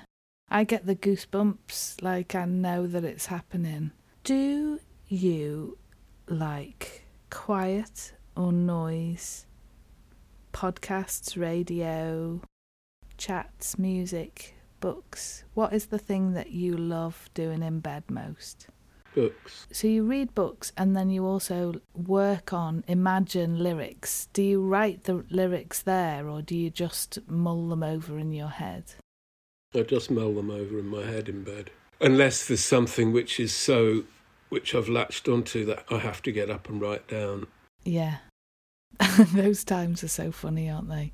I 0.50 0.64
get 0.64 0.86
the 0.86 0.96
goosebumps 0.96 2.02
like 2.02 2.34
I 2.34 2.46
know 2.46 2.86
that 2.86 3.04
it's 3.04 3.26
happening. 3.26 3.92
Do 4.24 4.80
you 5.08 5.78
like 6.26 7.04
quiet 7.30 8.14
or 8.36 8.52
noise? 8.52 9.46
Podcasts, 10.54 11.36
radio, 11.36 12.40
chats, 13.18 13.76
music, 13.76 14.54
books. 14.78 15.42
What 15.54 15.72
is 15.72 15.86
the 15.86 15.98
thing 15.98 16.34
that 16.34 16.52
you 16.52 16.76
love 16.76 17.28
doing 17.34 17.60
in 17.60 17.80
bed 17.80 18.04
most? 18.08 18.68
Books. 19.16 19.66
So 19.72 19.88
you 19.88 20.04
read 20.04 20.32
books 20.32 20.72
and 20.76 20.96
then 20.96 21.10
you 21.10 21.26
also 21.26 21.80
work 21.94 22.52
on 22.52 22.84
imagine 22.86 23.58
lyrics. 23.58 24.28
Do 24.32 24.42
you 24.42 24.62
write 24.62 25.04
the 25.04 25.24
lyrics 25.28 25.82
there 25.82 26.28
or 26.28 26.40
do 26.40 26.56
you 26.56 26.70
just 26.70 27.18
mull 27.28 27.68
them 27.68 27.82
over 27.82 28.16
in 28.16 28.32
your 28.32 28.48
head? 28.48 28.84
I 29.74 29.82
just 29.82 30.08
mull 30.08 30.34
them 30.34 30.50
over 30.50 30.78
in 30.78 30.86
my 30.86 31.02
head 31.02 31.28
in 31.28 31.42
bed. 31.42 31.70
Unless 32.00 32.46
there's 32.46 32.64
something 32.64 33.12
which 33.12 33.40
is 33.40 33.52
so 33.52 34.04
which 34.50 34.72
I've 34.72 34.88
latched 34.88 35.28
onto 35.28 35.64
that 35.64 35.84
I 35.90 35.98
have 35.98 36.22
to 36.22 36.30
get 36.30 36.48
up 36.48 36.68
and 36.68 36.80
write 36.80 37.08
down. 37.08 37.48
Yeah. 37.82 38.18
Those 39.32 39.64
times 39.64 40.04
are 40.04 40.08
so 40.08 40.32
funny, 40.32 40.70
aren't 40.70 40.88
they? 40.88 41.12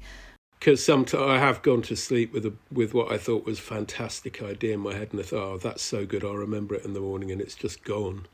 because 0.61 0.85
sometimes 0.85 1.23
I 1.23 1.39
have 1.39 1.63
gone 1.63 1.81
to 1.83 1.97
sleep 1.97 2.33
with 2.33 2.45
a 2.45 2.53
with 2.71 2.93
what 2.93 3.11
I 3.11 3.17
thought 3.17 3.47
was 3.47 3.59
a 3.59 3.63
fantastic 3.63 4.43
idea 4.43 4.75
in 4.75 4.81
my 4.81 4.95
head, 4.95 5.09
and 5.11 5.21
I 5.21 5.25
thought, 5.25 5.53
"Oh, 5.55 5.59
that's 5.59 5.83
so 5.83 6.05
good! 6.05 6.23
I'll 6.23 6.35
remember 6.35 6.75
it 6.75 6.85
in 6.85 6.93
the 6.93 7.01
morning," 7.01 7.33
and 7.33 7.41
it's 7.41 7.55
just 7.55 7.83
gone. 7.83 8.27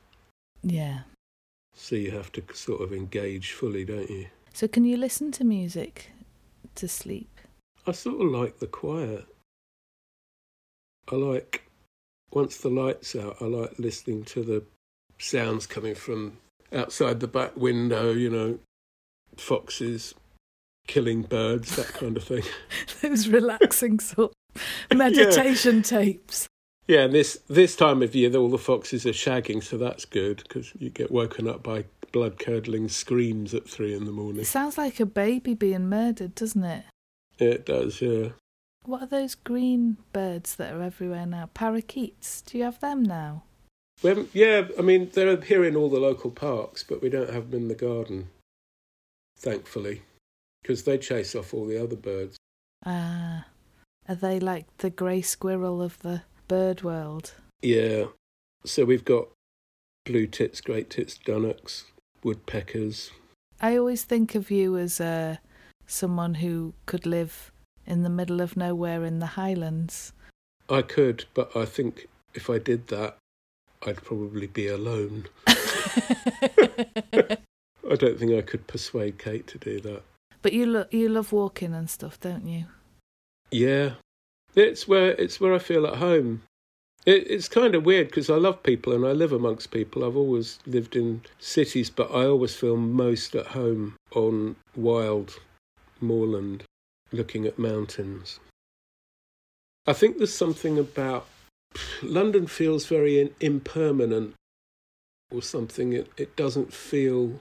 Yeah. 0.63 1.03
So 1.75 1.95
you 1.95 2.11
have 2.11 2.33
to 2.33 2.43
sort 2.53 2.83
of 2.83 2.93
engage 2.93 3.53
fully, 3.53 3.85
don't 3.85 4.11
you? 4.11 4.27
So 4.53 4.67
can 4.67 4.85
you 4.85 4.97
listen 4.97 5.31
to 5.33 5.45
music 5.45 6.11
to 6.75 6.89
sleep? 6.89 7.31
I 7.87 7.93
sort 7.93 8.21
of 8.21 8.33
like 8.33 8.59
the 8.59 8.67
quiet. 8.67 9.27
I 11.13 11.15
like 11.15 11.71
once 12.33 12.57
the 12.57 12.71
lights 12.71 13.15
out. 13.15 13.37
I 13.41 13.45
like 13.45 13.79
listening 13.79 14.25
to 14.25 14.43
the 14.43 14.65
sounds 15.19 15.67
coming 15.67 15.95
from 15.95 16.39
outside 16.73 17.21
the 17.21 17.29
back 17.29 17.57
window. 17.57 18.11
You 18.11 18.31
know, 18.31 18.59
foxes 19.37 20.15
killing 20.87 21.23
birds, 21.23 21.77
that 21.77 21.89
kind 21.89 22.17
of 22.17 22.25
thing. 22.25 22.43
Those 23.03 23.29
relaxing 23.29 24.01
sort 24.01 24.33
of 24.55 24.97
meditation 24.97 25.83
tapes. 25.83 26.49
Yeah, 26.87 27.01
and 27.01 27.13
this 27.13 27.39
this 27.49 27.75
time 27.75 28.03
of 28.03 28.15
year, 28.15 28.35
all 28.37 28.49
the 28.49 28.59
foxes 28.59 29.05
are 29.07 29.11
shagging, 29.11 29.63
so 29.63 29.77
that's 29.77 30.05
good 30.05 30.43
because 30.45 30.73
you 30.79 30.89
get 30.89 31.11
woken 31.11 31.49
up 31.49 31.63
by 31.63 31.85
blood 32.13 32.39
curdling 32.39 32.89
screams 32.89 33.53
at 33.55 33.69
three 33.69 33.95
in 33.95 34.05
the 34.05 34.13
morning. 34.13 34.43
It 34.43 34.47
sounds 34.47 34.79
like 34.79 35.01
a 35.01 35.07
baby 35.07 35.55
being 35.55 35.89
murdered, 35.89 36.35
doesn't 36.35 36.65
it? 36.65 36.85
It 37.39 37.67
does. 37.67 38.01
Yeah, 38.01 38.29
What 38.85 39.03
are 39.03 39.07
those 39.07 39.35
green 39.35 39.97
birds 40.13 40.55
that 40.57 40.73
are 40.73 40.83
everywhere 40.83 41.27
now? 41.27 41.51
Parakeets. 41.53 42.41
Do 42.43 42.57
you 42.57 42.65
have 42.65 42.81
them 42.81 43.03
now? 43.03 43.43
we 44.03 44.11
haven't, 44.11 44.31
yeah. 44.33 44.69
I 44.79 44.83
mean, 44.83 45.11
they're 45.13 45.41
here 45.41 45.65
in 45.65 45.75
all 45.75 45.91
the 45.91 46.01
local 46.01 46.31
parks, 46.31 46.83
but 46.83 47.03
we 47.03 47.09
don't 47.09 47.31
have 47.31 47.51
them 47.51 47.63
in 47.63 47.69
the 47.69 47.75
garden, 47.75 48.29
thankfully, 49.37 50.03
because 50.63 50.85
they 50.85 50.99
chase 50.99 51.35
off 51.35 51.55
all 51.55 51.67
the 51.67 51.83
other 51.83 51.97
birds. 51.97 52.37
Ah. 52.85 53.47
Are 54.09 54.15
they 54.15 54.39
like 54.39 54.67
the 54.79 54.91
grey 54.91 55.21
squirrel 55.21 55.83
of 55.83 55.99
the 56.01 56.23
bird 56.47 56.83
world? 56.83 57.35
Yeah, 57.61 58.07
so 58.65 58.85
we've 58.85 59.05
got 59.05 59.29
blue 60.05 60.29
tits, 60.29 60.61
great 60.61 60.91
tits, 60.91 61.19
dunnocks, 61.19 61.85
woodpeckers. 62.23 63.11
I 63.61 63.77
always 63.77 64.05
think 64.05 64.37
of 64.37 64.51
you 64.51 64.77
as 64.77 65.01
uh, 65.01 65.39
someone 65.87 66.35
who 66.35 66.75
could 66.85 67.05
live 67.05 67.51
in 67.85 68.05
the 68.05 68.11
middle 68.11 68.41
of 68.41 68.57
nowhere 68.57 69.05
in 69.05 69.19
the 69.19 69.27
Highlands. 69.27 70.13
I 70.69 70.83
could, 70.83 71.25
but 71.35 71.57
I 71.57 71.65
think 71.65 72.07
if 72.35 72.49
I 72.49 72.59
did 72.59 72.87
that, 72.89 73.17
I'd 73.85 74.05
probably 74.05 74.47
be 74.47 74.69
alone. 74.69 75.27
I 77.91 77.97
don't 77.97 78.19
think 78.19 78.33
I 78.33 78.43
could 78.43 78.67
persuade 78.67 79.19
Kate 79.19 79.47
to 79.49 79.59
do 79.59 79.81
that. 79.81 80.03
but 80.43 80.53
you 80.53 80.67
lo- 80.67 80.87
you 80.91 81.09
love 81.09 81.33
walking 81.33 81.75
and 81.75 81.89
stuff, 81.91 82.21
don't 82.21 82.47
you? 82.47 82.67
Yeah, 83.51 83.93
it's 84.55 84.87
where 84.89 85.11
it's 85.13 85.41
where 85.41 85.55
I 85.55 85.59
feel 85.59 85.87
at 85.87 85.97
home. 85.97 86.43
It, 87.05 87.31
it's 87.31 87.49
kind 87.49 87.75
of 87.77 87.85
weird 87.87 88.09
because 88.09 88.29
I 88.31 88.35
love 88.37 88.63
people 88.65 88.93
and 88.93 89.05
I 89.07 89.13
live 89.13 89.33
amongst 89.33 89.71
people. 89.71 90.05
I've 90.05 90.17
always 90.17 90.59
lived 90.67 90.97
in 90.97 91.23
cities, 91.39 91.89
but 91.91 92.11
I 92.11 92.27
always 92.27 92.55
feel 92.57 92.77
most 92.77 93.35
at 93.37 93.47
home 93.49 93.95
on 94.15 94.57
wild 94.75 95.39
moorland, 96.01 96.65
looking 97.13 97.47
at 97.47 97.59
mountains. 97.59 98.41
I 99.87 99.93
think 99.93 100.19
there's 100.19 100.35
something 100.35 100.79
about 100.79 101.29
London 102.03 102.47
feels 102.49 102.87
very 102.87 103.21
in, 103.21 103.35
impermanent 103.41 104.35
or 105.31 105.43
something. 105.43 105.93
It, 105.93 106.11
it 106.17 106.35
doesn't 106.35 106.73
feel 106.73 107.39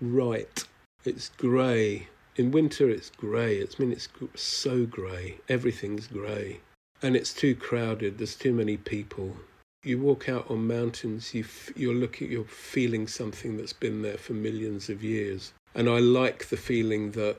right. 0.00 0.64
It's 1.04 1.30
grey. 1.30 2.08
In 2.36 2.50
winter, 2.50 2.88
it's 2.88 3.10
grey. 3.10 3.56
It's 3.56 3.76
I 3.78 3.82
mean, 3.82 3.92
it's 3.92 4.08
so 4.34 4.86
grey. 4.86 5.38
Everything's 5.48 6.06
grey, 6.06 6.60
and 7.02 7.16
it's 7.16 7.34
too 7.34 7.54
crowded. 7.54 8.18
There's 8.18 8.36
too 8.36 8.52
many 8.52 8.76
people. 8.76 9.36
You 9.82 9.98
walk 9.98 10.28
out 10.28 10.50
on 10.50 10.66
mountains. 10.66 11.34
You 11.34 11.44
f- 11.44 11.72
you're 11.76 11.94
looking. 11.94 12.30
You're 12.30 12.44
feeling 12.44 13.06
something 13.08 13.56
that's 13.56 13.72
been 13.72 14.02
there 14.02 14.18
for 14.18 14.34
millions 14.34 14.88
of 14.88 15.02
years. 15.02 15.52
And 15.74 15.88
I 15.88 15.98
like 15.98 16.48
the 16.48 16.56
feeling 16.56 17.12
that 17.12 17.36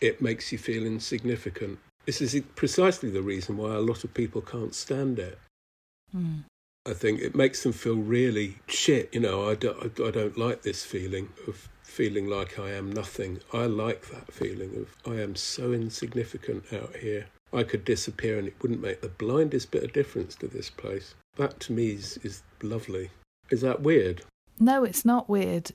it 0.00 0.20
makes 0.20 0.52
you 0.52 0.58
feel 0.58 0.84
insignificant. 0.84 1.78
This 2.04 2.20
is 2.20 2.40
precisely 2.54 3.10
the 3.10 3.22
reason 3.22 3.56
why 3.56 3.74
a 3.74 3.80
lot 3.80 4.04
of 4.04 4.14
people 4.14 4.40
can't 4.40 4.74
stand 4.74 5.18
it. 5.18 5.38
Mm. 6.14 6.44
I 6.86 6.94
think 6.94 7.20
it 7.20 7.34
makes 7.34 7.62
them 7.62 7.72
feel 7.72 7.96
really 7.96 8.56
shit. 8.68 9.12
You 9.12 9.20
know, 9.20 9.48
I 9.48 9.54
don't, 9.56 10.00
I 10.00 10.10
don't 10.10 10.38
like 10.38 10.62
this 10.62 10.84
feeling 10.84 11.28
of 11.48 11.68
feeling 11.82 12.28
like 12.28 12.58
I 12.58 12.70
am 12.70 12.92
nothing. 12.92 13.40
I 13.52 13.66
like 13.66 14.08
that 14.10 14.32
feeling 14.32 14.76
of 14.76 15.10
I 15.10 15.20
am 15.20 15.34
so 15.34 15.72
insignificant 15.72 16.64
out 16.72 16.94
here. 16.96 17.26
I 17.52 17.62
could 17.62 17.84
disappear 17.84 18.38
and 18.38 18.46
it 18.46 18.54
wouldn't 18.60 18.82
make 18.82 19.00
the 19.00 19.08
blindest 19.08 19.70
bit 19.70 19.84
of 19.84 19.92
difference 19.92 20.34
to 20.36 20.46
this 20.46 20.68
place. 20.70 21.14
That 21.36 21.58
to 21.60 21.72
me 21.72 21.90
is, 21.90 22.18
is 22.22 22.42
lovely. 22.62 23.10
Is 23.50 23.62
that 23.62 23.82
weird? 23.82 24.22
No, 24.58 24.84
it's 24.84 25.04
not 25.04 25.28
weird. 25.28 25.70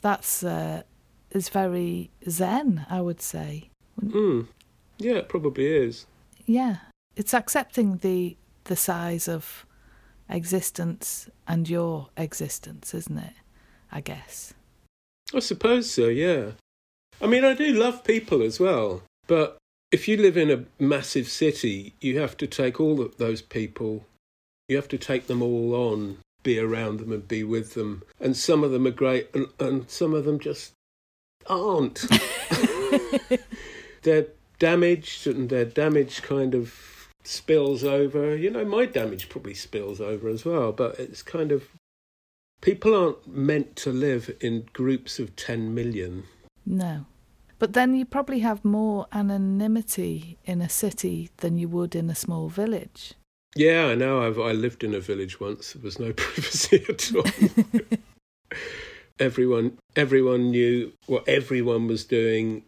That's 0.00 0.42
uh, 0.42 0.82
is 1.30 1.48
very 1.48 2.10
zen, 2.28 2.86
I 2.88 3.00
would 3.00 3.20
say. 3.20 3.70
Mm. 4.02 4.48
Yeah, 4.98 5.14
it 5.14 5.28
probably 5.28 5.66
is. 5.66 6.06
Yeah, 6.46 6.76
it's 7.16 7.34
accepting 7.34 7.98
the 7.98 8.36
the 8.64 8.76
size 8.76 9.28
of 9.28 9.66
existence 10.28 11.28
and 11.46 11.68
your 11.68 12.08
existence, 12.16 12.94
isn't 12.94 13.18
it? 13.18 13.34
I 13.90 14.00
guess. 14.00 14.54
I 15.34 15.40
suppose 15.40 15.90
so, 15.90 16.08
yeah. 16.08 16.52
I 17.20 17.26
mean, 17.26 17.44
I 17.44 17.54
do 17.54 17.72
love 17.72 18.04
people 18.04 18.42
as 18.42 18.60
well, 18.60 19.02
but 19.26 19.58
if 19.90 20.06
you 20.06 20.16
live 20.16 20.36
in 20.36 20.50
a 20.50 20.64
massive 20.82 21.28
city, 21.28 21.94
you 22.00 22.18
have 22.18 22.36
to 22.38 22.46
take 22.46 22.80
all 22.80 23.00
of 23.00 23.16
those 23.16 23.42
people, 23.42 24.04
you 24.68 24.76
have 24.76 24.88
to 24.88 24.98
take 24.98 25.26
them 25.26 25.42
all 25.42 25.74
on, 25.74 26.18
be 26.42 26.58
around 26.58 27.00
them 27.00 27.12
and 27.12 27.26
be 27.26 27.42
with 27.42 27.74
them. 27.74 28.02
And 28.20 28.36
some 28.36 28.62
of 28.62 28.70
them 28.70 28.86
are 28.86 28.92
great, 28.92 29.28
and, 29.34 29.48
and 29.58 29.90
some 29.90 30.14
of 30.14 30.24
them 30.24 30.38
just 30.38 30.72
aren't. 31.46 32.06
they're 34.02 34.28
damaged, 34.58 35.26
and 35.26 35.48
they're 35.48 35.64
damaged 35.64 36.22
kind 36.22 36.54
of 36.54 36.97
spills 37.24 37.84
over. 37.84 38.36
You 38.36 38.50
know, 38.50 38.64
my 38.64 38.86
damage 38.86 39.28
probably 39.28 39.54
spills 39.54 40.00
over 40.00 40.28
as 40.28 40.44
well, 40.44 40.72
but 40.72 40.98
it's 40.98 41.22
kind 41.22 41.52
of 41.52 41.68
people 42.60 42.94
aren't 42.94 43.26
meant 43.26 43.76
to 43.76 43.90
live 43.90 44.34
in 44.40 44.68
groups 44.72 45.18
of 45.18 45.36
10 45.36 45.74
million. 45.74 46.24
No. 46.64 47.06
But 47.58 47.72
then 47.72 47.94
you 47.96 48.04
probably 48.04 48.40
have 48.40 48.64
more 48.64 49.06
anonymity 49.12 50.38
in 50.44 50.60
a 50.60 50.68
city 50.68 51.30
than 51.38 51.58
you 51.58 51.68
would 51.68 51.96
in 51.96 52.08
a 52.08 52.14
small 52.14 52.48
village. 52.48 53.14
Yeah, 53.56 53.86
I 53.86 53.94
know. 53.94 54.22
I've, 54.22 54.38
I 54.38 54.52
lived 54.52 54.84
in 54.84 54.94
a 54.94 55.00
village 55.00 55.40
once. 55.40 55.72
There 55.72 55.82
was 55.82 55.98
no 55.98 56.12
privacy 56.16 56.84
at 56.88 57.12
all. 57.14 57.24
everyone, 59.18 59.78
everyone 59.96 60.50
knew 60.50 60.92
what 61.06 61.28
everyone 61.28 61.88
was 61.88 62.04
doing. 62.04 62.64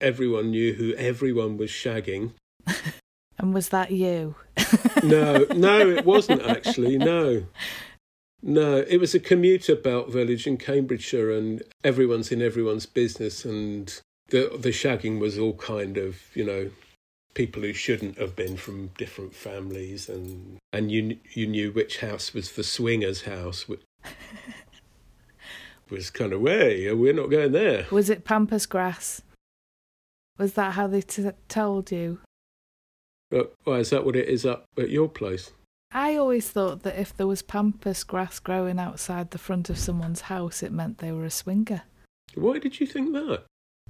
Everyone 0.00 0.50
knew 0.50 0.74
who 0.74 0.94
everyone 0.94 1.56
was 1.56 1.70
shagging. 1.70 2.32
And 3.40 3.54
was 3.54 3.70
that 3.70 3.90
you? 3.90 4.34
no, 5.02 5.46
no, 5.54 5.88
it 5.88 6.04
wasn't 6.04 6.42
actually. 6.42 6.98
No, 6.98 7.46
no, 8.42 8.84
it 8.86 8.98
was 8.98 9.14
a 9.14 9.20
commuter 9.20 9.74
belt 9.74 10.10
village 10.10 10.46
in 10.46 10.58
Cambridgeshire, 10.58 11.30
and 11.30 11.62
everyone's 11.82 12.30
in 12.30 12.42
everyone's 12.42 12.86
business, 12.86 13.44
and 13.44 14.00
the 14.28 14.56
the 14.58 14.68
shagging 14.68 15.18
was 15.18 15.38
all 15.38 15.54
kind 15.54 15.96
of 15.96 16.18
you 16.34 16.44
know 16.44 16.70
people 17.32 17.62
who 17.62 17.72
shouldn't 17.72 18.18
have 18.18 18.36
been 18.36 18.58
from 18.58 18.88
different 18.98 19.34
families, 19.34 20.08
and 20.08 20.58
and 20.72 20.92
you 20.92 21.18
you 21.32 21.46
knew 21.46 21.72
which 21.72 22.00
house 22.00 22.34
was 22.34 22.52
the 22.52 22.64
swingers' 22.64 23.22
house. 23.22 23.66
Which 23.66 23.80
was 25.90 26.10
kind 26.10 26.32
of 26.34 26.42
way 26.42 26.92
we're 26.92 27.14
not 27.14 27.30
going 27.30 27.52
there. 27.52 27.86
Was 27.90 28.10
it 28.10 28.24
pampas 28.24 28.66
grass? 28.66 29.22
Was 30.38 30.54
that 30.54 30.74
how 30.74 30.86
they 30.86 31.02
t- 31.02 31.30
told 31.48 31.90
you? 31.90 32.20
But, 33.30 33.54
well, 33.64 33.76
is 33.76 33.90
that 33.90 34.04
what 34.04 34.16
it 34.16 34.28
is 34.28 34.44
up 34.44 34.64
at 34.76 34.90
your 34.90 35.08
place? 35.08 35.52
I 35.92 36.16
always 36.16 36.48
thought 36.48 36.82
that 36.82 36.98
if 36.98 37.16
there 37.16 37.26
was 37.26 37.42
pampas 37.42 38.04
grass 38.04 38.38
growing 38.38 38.78
outside 38.78 39.30
the 39.30 39.38
front 39.38 39.70
of 39.70 39.78
someone's 39.78 40.22
house, 40.22 40.62
it 40.62 40.72
meant 40.72 40.98
they 40.98 41.12
were 41.12 41.24
a 41.24 41.30
swinger. 41.30 41.82
Why 42.34 42.58
did 42.58 42.78
you 42.78 42.86
think 42.86 43.12
that? 43.12 43.42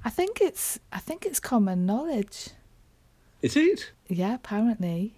I 0.03 0.09
think 0.09 0.41
it's 0.41 0.79
I 0.91 0.97
think 0.97 1.25
it's 1.27 1.39
common 1.39 1.85
knowledge. 1.85 2.49
Is 3.43 3.55
it? 3.55 3.91
Yeah, 4.07 4.35
apparently. 4.35 5.13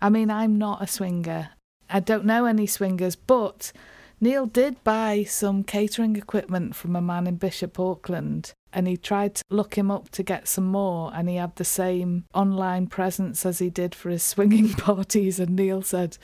I 0.00 0.10
mean, 0.10 0.30
I'm 0.30 0.58
not 0.58 0.82
a 0.82 0.86
swinger. 0.86 1.50
I 1.88 2.00
don't 2.00 2.26
know 2.26 2.44
any 2.44 2.66
swingers, 2.66 3.16
but 3.16 3.72
Neil 4.20 4.44
did 4.44 4.82
buy 4.84 5.24
some 5.24 5.62
catering 5.62 6.16
equipment 6.16 6.74
from 6.74 6.96
a 6.96 7.00
man 7.00 7.26
in 7.26 7.36
Bishop 7.36 7.78
Auckland 7.80 8.52
and 8.72 8.86
he 8.86 8.96
tried 8.96 9.34
to 9.36 9.44
look 9.50 9.76
him 9.76 9.90
up 9.90 10.10
to 10.10 10.22
get 10.22 10.48
some 10.48 10.66
more 10.66 11.10
and 11.14 11.28
he 11.28 11.36
had 11.36 11.56
the 11.56 11.64
same 11.64 12.24
online 12.34 12.86
presence 12.86 13.46
as 13.46 13.58
he 13.58 13.70
did 13.70 13.94
for 13.94 14.10
his 14.10 14.22
swinging 14.34 14.70
parties 14.70 15.40
and 15.40 15.56
Neil 15.56 15.82
said 15.82 16.18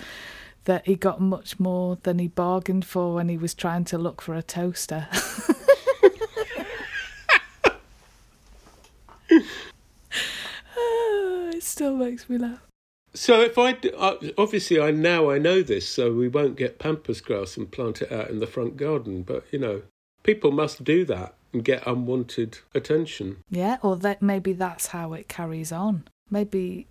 that 0.65 0.87
he 0.87 0.95
got 0.95 1.21
much 1.21 1.59
more 1.59 1.99
than 2.03 2.19
he 2.19 2.29
bargained 2.29 2.85
for 2.85 3.15
when 3.15 3.29
he 3.29 3.37
was 3.37 3.55
trying 3.55 3.85
to 3.85 3.99
look 3.99 4.23
for 4.23 4.35
a 4.35 4.43
toaster. 4.43 5.09
it 11.53 11.63
still 11.63 11.97
makes 11.97 12.29
me 12.29 12.39
laugh. 12.39 12.61
So 13.15 13.41
if 13.41 13.59
I 13.59 13.77
uh, 13.97 14.17
obviously 14.39 14.81
I 14.81 14.91
now 14.91 15.31
I 15.31 15.39
know 15.39 15.63
this, 15.63 15.89
so 15.89 16.13
we 16.13 16.29
won't 16.29 16.57
get 16.57 16.79
pampas 16.79 17.21
grass 17.21 17.57
and 17.57 17.71
plant 17.71 18.03
it 18.03 18.11
out 18.11 18.31
in 18.31 18.39
the 18.39 18.47
front 18.47 18.77
garden. 18.77 19.23
But 19.23 19.45
you 19.51 19.59
know, 19.59 19.83
people 20.23 20.51
must 20.53 20.85
do 20.85 21.05
that 21.07 21.35
and 21.53 21.65
get 21.65 21.87
unwanted 21.87 22.59
attention. 22.75 23.39
Yeah, 23.51 23.79
or 23.83 23.97
that 23.97 24.23
maybe 24.23 24.53
that's 24.53 24.89
how 24.89 25.13
it 25.13 25.29
carries 25.29 25.73
on. 25.73 26.05
Maybe 26.31 26.87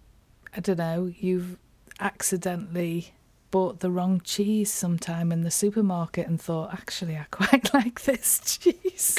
I 0.56 0.60
don't 0.60 0.78
know. 0.78 1.12
You've 1.17 1.58
accidentally 2.00 3.13
bought 3.52 3.82
the 3.82 3.91
wrong 3.91 4.21
cheese 4.24 4.71
sometime 4.71 5.32
in 5.32 5.43
the 5.43 5.52
supermarket 5.52 6.28
and 6.28 6.41
thought, 6.41 6.74
actually, 6.74 7.17
I 7.17 7.26
quite 7.32 7.74
like 7.74 8.04
this 8.04 8.39
cheese. 8.60 9.17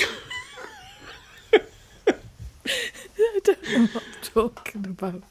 I 2.64 3.40
don't 3.44 3.62
know 3.72 3.87
what 3.87 4.05
I'm 4.05 4.22
talking 4.22 4.87
about. 4.87 5.22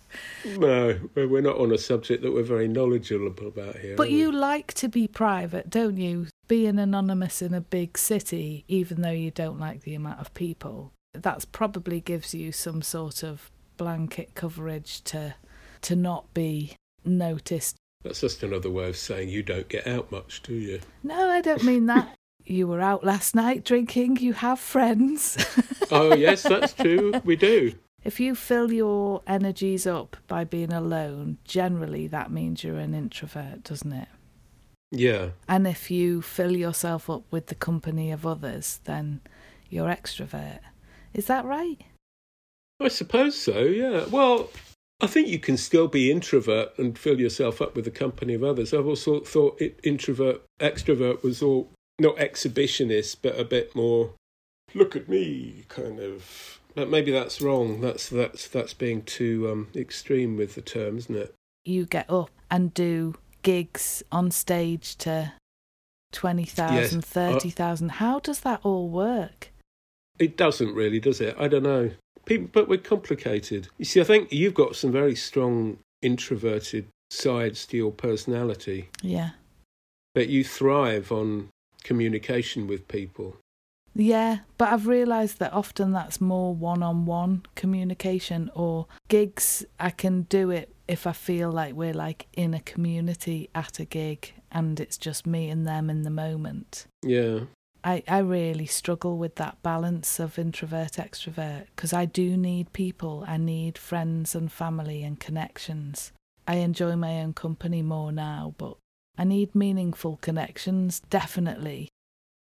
No, 0.57 0.99
we're 1.15 1.41
not 1.41 1.57
on 1.57 1.71
a 1.71 1.77
subject 1.77 2.23
that 2.23 2.31
we're 2.31 2.43
very 2.43 2.67
knowledgeable 2.67 3.47
about 3.47 3.77
here. 3.77 3.95
But 3.95 4.11
you 4.11 4.31
like 4.31 4.73
to 4.75 4.87
be 4.87 5.07
private, 5.07 5.69
don't 5.69 5.97
you? 5.97 6.27
Being 6.51 6.79
anonymous 6.79 7.41
in 7.41 7.53
a 7.53 7.61
big 7.61 7.97
city, 7.97 8.65
even 8.67 8.99
though 8.99 9.09
you 9.09 9.31
don't 9.31 9.57
like 9.57 9.83
the 9.83 9.95
amount 9.95 10.19
of 10.19 10.33
people, 10.33 10.91
that's 11.13 11.45
probably 11.45 12.01
gives 12.01 12.33
you 12.33 12.51
some 12.51 12.81
sort 12.81 13.23
of 13.23 13.49
blanket 13.77 14.35
coverage 14.35 15.01
to 15.05 15.35
to 15.83 15.95
not 15.95 16.33
be 16.33 16.75
noticed. 17.05 17.77
That's 18.03 18.19
just 18.19 18.43
another 18.43 18.69
way 18.69 18.89
of 18.89 18.97
saying 18.97 19.29
you 19.29 19.43
don't 19.43 19.69
get 19.69 19.87
out 19.87 20.11
much, 20.11 20.43
do 20.43 20.53
you? 20.53 20.81
No, 21.03 21.29
I 21.29 21.39
don't 21.39 21.63
mean 21.63 21.85
that. 21.85 22.17
you 22.43 22.67
were 22.67 22.81
out 22.81 23.05
last 23.05 23.33
night 23.33 23.63
drinking, 23.63 24.17
you 24.17 24.33
have 24.33 24.59
friends. 24.59 25.37
oh, 25.89 26.13
yes, 26.13 26.43
that's 26.43 26.73
true. 26.73 27.13
We 27.23 27.37
do. 27.37 27.75
If 28.03 28.19
you 28.19 28.35
fill 28.35 28.73
your 28.73 29.21
energies 29.25 29.87
up 29.87 30.17
by 30.27 30.43
being 30.43 30.73
alone, 30.73 31.37
generally 31.45 32.07
that 32.07 32.29
means 32.29 32.61
you're 32.61 32.77
an 32.77 32.93
introvert, 32.93 33.63
doesn't 33.63 33.93
it? 33.93 34.09
Yeah. 34.91 35.29
And 35.47 35.65
if 35.65 35.89
you 35.89 36.21
fill 36.21 36.55
yourself 36.55 37.09
up 37.09 37.23
with 37.31 37.47
the 37.47 37.55
company 37.55 38.11
of 38.11 38.25
others, 38.25 38.79
then 38.83 39.21
you're 39.69 39.89
extrovert. 39.89 40.59
Is 41.13 41.27
that 41.27 41.45
right? 41.45 41.79
I 42.79 42.89
suppose 42.89 43.37
so, 43.37 43.61
yeah. 43.61 44.05
Well, 44.05 44.49
I 44.99 45.07
think 45.07 45.27
you 45.27 45.39
can 45.39 45.57
still 45.57 45.87
be 45.87 46.11
introvert 46.11 46.77
and 46.77 46.97
fill 46.97 47.19
yourself 47.19 47.61
up 47.61 47.75
with 47.75 47.85
the 47.85 47.91
company 47.91 48.33
of 48.33 48.43
others. 48.43 48.73
I've 48.73 48.87
also 48.87 49.21
thought 49.21 49.61
it, 49.61 49.79
introvert, 49.83 50.41
extrovert 50.59 51.23
was 51.23 51.41
all 51.41 51.71
not 51.99 52.17
exhibitionist, 52.17 53.17
but 53.21 53.39
a 53.39 53.45
bit 53.45 53.75
more 53.75 54.13
look 54.73 54.95
at 54.95 55.09
me 55.09 55.65
kind 55.67 55.99
of 55.99 56.59
but 56.75 56.89
maybe 56.89 57.11
that's 57.11 57.41
wrong. 57.41 57.81
That's 57.81 58.09
that's 58.09 58.47
that's 58.47 58.73
being 58.73 59.03
too 59.03 59.49
um, 59.51 59.67
extreme 59.75 60.37
with 60.37 60.55
the 60.55 60.61
term, 60.61 60.97
isn't 60.97 61.15
it? 61.15 61.35
You 61.65 61.85
get 61.85 62.09
up 62.09 62.31
and 62.49 62.73
do 62.73 63.15
gigs 63.41 64.03
on 64.11 64.31
stage 64.31 64.95
to 64.97 65.33
20,000, 66.11 66.75
yes. 66.75 67.05
30,000. 67.05 67.89
Uh, 67.89 67.93
How 67.93 68.19
does 68.19 68.41
that 68.41 68.59
all 68.63 68.89
work? 68.89 69.51
It 70.19 70.37
doesn't 70.37 70.73
really, 70.75 70.99
does 70.99 71.21
it? 71.21 71.35
I 71.39 71.47
don't 71.47 71.63
know. 71.63 71.91
People, 72.25 72.49
but 72.51 72.67
we're 72.67 72.77
complicated. 72.77 73.69
You 73.77 73.85
see, 73.85 74.01
I 74.01 74.03
think 74.03 74.31
you've 74.31 74.53
got 74.53 74.75
some 74.75 74.91
very 74.91 75.15
strong 75.15 75.77
introverted 76.01 76.87
sides 77.09 77.65
to 77.67 77.77
your 77.77 77.91
personality. 77.91 78.89
Yeah. 79.01 79.31
But 80.13 80.27
you 80.27 80.43
thrive 80.43 81.11
on 81.11 81.49
communication 81.83 82.67
with 82.67 82.87
people. 82.87 83.37
Yeah, 83.93 84.39
but 84.57 84.71
I've 84.71 84.87
realised 84.87 85.39
that 85.39 85.51
often 85.51 85.91
that's 85.91 86.21
more 86.21 86.55
one 86.55 86.81
on 86.81 87.05
one 87.05 87.43
communication 87.55 88.49
or 88.55 88.87
gigs. 89.09 89.65
I 89.79 89.89
can 89.89 90.23
do 90.23 90.49
it 90.49 90.73
if 90.91 91.07
I 91.07 91.13
feel 91.13 91.49
like 91.49 91.73
we're 91.73 91.93
like 91.93 92.27
in 92.33 92.53
a 92.53 92.59
community 92.59 93.49
at 93.55 93.79
a 93.79 93.85
gig 93.85 94.33
and 94.51 94.77
it's 94.77 94.97
just 94.97 95.25
me 95.25 95.49
and 95.49 95.65
them 95.65 95.89
in 95.89 96.03
the 96.03 96.09
moment. 96.09 96.85
Yeah. 97.01 97.45
I, 97.81 98.03
I 98.09 98.17
really 98.17 98.65
struggle 98.65 99.17
with 99.17 99.35
that 99.35 99.63
balance 99.63 100.19
of 100.19 100.37
introvert 100.37 100.93
extrovert 100.93 101.67
because 101.73 101.93
I 101.93 102.03
do 102.03 102.35
need 102.35 102.73
people. 102.73 103.23
I 103.25 103.37
need 103.37 103.77
friends 103.77 104.35
and 104.35 104.51
family 104.51 105.01
and 105.01 105.17
connections. 105.17 106.11
I 106.45 106.55
enjoy 106.55 106.97
my 106.97 107.21
own 107.21 107.31
company 107.35 107.81
more 107.81 108.11
now, 108.11 108.53
but 108.57 108.75
I 109.17 109.23
need 109.23 109.55
meaningful 109.55 110.19
connections, 110.21 110.99
definitely. 111.09 111.87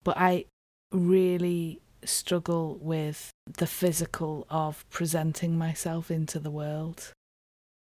But 0.03 0.17
I 0.17 0.45
really 0.91 1.81
struggle 2.03 2.79
with 2.81 3.29
the 3.45 3.67
physical 3.67 4.47
of 4.49 4.89
presenting 4.89 5.55
myself 5.55 6.09
into 6.09 6.39
the 6.39 6.49
world 6.49 7.13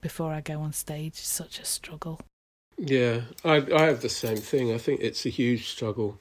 before 0.05 0.35
I 0.35 0.43
go 0.43 0.61
on 0.61 0.75
stage. 0.75 1.15
It's 1.15 1.27
such 1.27 1.59
a 1.59 1.65
struggle. 1.65 2.21
Yeah, 2.77 3.23
I 3.43 3.57
I 3.75 3.85
have 3.85 4.03
the 4.03 4.11
same 4.11 4.37
thing. 4.37 4.71
I 4.71 4.79
think 4.79 5.01
it's 5.01 5.25
a 5.25 5.31
huge 5.31 5.71
struggle. 5.71 6.19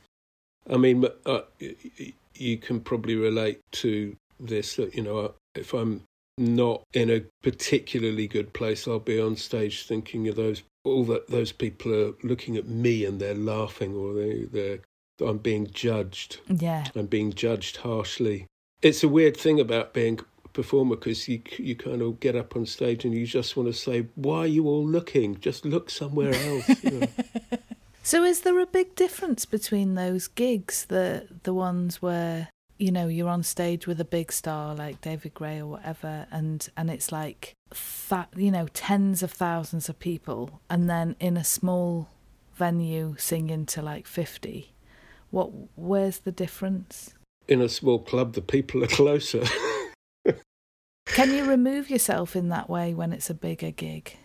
I 0.69 0.77
mean, 0.77 1.05
uh, 1.25 1.41
you 2.33 2.57
can 2.57 2.79
probably 2.79 3.15
relate 3.15 3.59
to 3.83 4.15
this. 4.39 4.77
That 4.77 4.95
you 4.95 5.03
know, 5.03 5.33
if 5.53 5.73
I'm 5.73 6.03
not 6.37 6.83
in 6.93 7.09
a 7.09 7.23
particularly 7.41 8.27
good 8.27 8.53
place, 8.53 8.87
I'll 8.87 8.99
be 8.99 9.19
on 9.19 9.35
stage 9.35 9.85
thinking 9.85 10.29
of 10.29 10.37
those 10.37 10.63
all 10.85 11.03
that 11.05 11.27
those 11.27 11.51
people 11.51 11.93
are 11.93 12.13
looking 12.23 12.55
at 12.55 12.67
me 12.67 13.03
and 13.03 13.19
they're 13.19 13.35
laughing 13.35 13.93
or 13.95 14.13
they 14.13 14.43
they're 14.43 14.79
I'm 15.19 15.39
being 15.39 15.67
judged. 15.67 16.39
Yeah, 16.47 16.85
I'm 16.95 17.07
being 17.07 17.33
judged 17.33 17.77
harshly. 17.77 18.47
It's 18.81 19.03
a 19.03 19.09
weird 19.09 19.35
thing 19.35 19.59
about 19.59 19.93
being 19.93 20.21
performer 20.53 20.95
because 20.95 21.27
you 21.27 21.41
you 21.57 21.75
kind 21.75 22.01
of 22.01 22.19
get 22.19 22.35
up 22.35 22.55
on 22.55 22.65
stage 22.65 23.05
and 23.05 23.13
you 23.13 23.25
just 23.25 23.57
want 23.57 23.67
to 23.67 23.73
say, 23.73 24.07
"Why 24.15 24.39
are 24.39 24.47
you 24.47 24.67
all 24.67 24.85
looking? 24.85 25.39
Just 25.39 25.65
look 25.65 25.89
somewhere 25.89 26.33
else." 26.33 26.83
You 26.83 26.99
know? 26.99 27.07
So 28.05 28.25
is 28.25 28.41
there 28.41 28.59
a 28.59 28.65
big 28.65 28.95
difference 28.95 29.45
between 29.45 29.95
those 29.95 30.27
gigs, 30.27 30.85
the 30.85 31.25
the 31.43 31.53
ones 31.53 32.01
where 32.01 32.49
you 32.77 32.91
know 32.91 33.07
you're 33.07 33.29
on 33.29 33.43
stage 33.43 33.87
with 33.87 33.99
a 34.01 34.05
big 34.05 34.33
star 34.33 34.75
like 34.75 34.99
David 34.99 35.33
Gray 35.33 35.59
or 35.59 35.67
whatever, 35.67 36.27
and 36.29 36.67
and 36.75 36.89
it's 36.89 37.13
like 37.13 37.53
that 38.09 38.27
you 38.35 38.51
know 38.51 38.67
tens 38.73 39.23
of 39.23 39.31
thousands 39.31 39.87
of 39.87 39.99
people, 39.99 40.59
and 40.69 40.89
then 40.89 41.15
in 41.21 41.37
a 41.37 41.45
small 41.45 42.09
venue 42.55 43.15
singing 43.17 43.65
to 43.67 43.81
like 43.81 44.05
fifty. 44.05 44.73
What 45.31 45.51
where's 45.75 46.19
the 46.19 46.33
difference? 46.33 47.13
In 47.47 47.61
a 47.61 47.69
small 47.69 47.99
club, 47.99 48.33
the 48.33 48.41
people 48.41 48.83
are 48.83 48.87
closer. 48.87 49.45
Can 51.05 51.31
you 51.31 51.45
remove 51.45 51.89
yourself 51.89 52.35
in 52.35 52.49
that 52.49 52.69
way 52.69 52.93
when 52.93 53.13
it's 53.13 53.29
a 53.29 53.35
bigger 53.35 53.71
gig? 53.71 54.17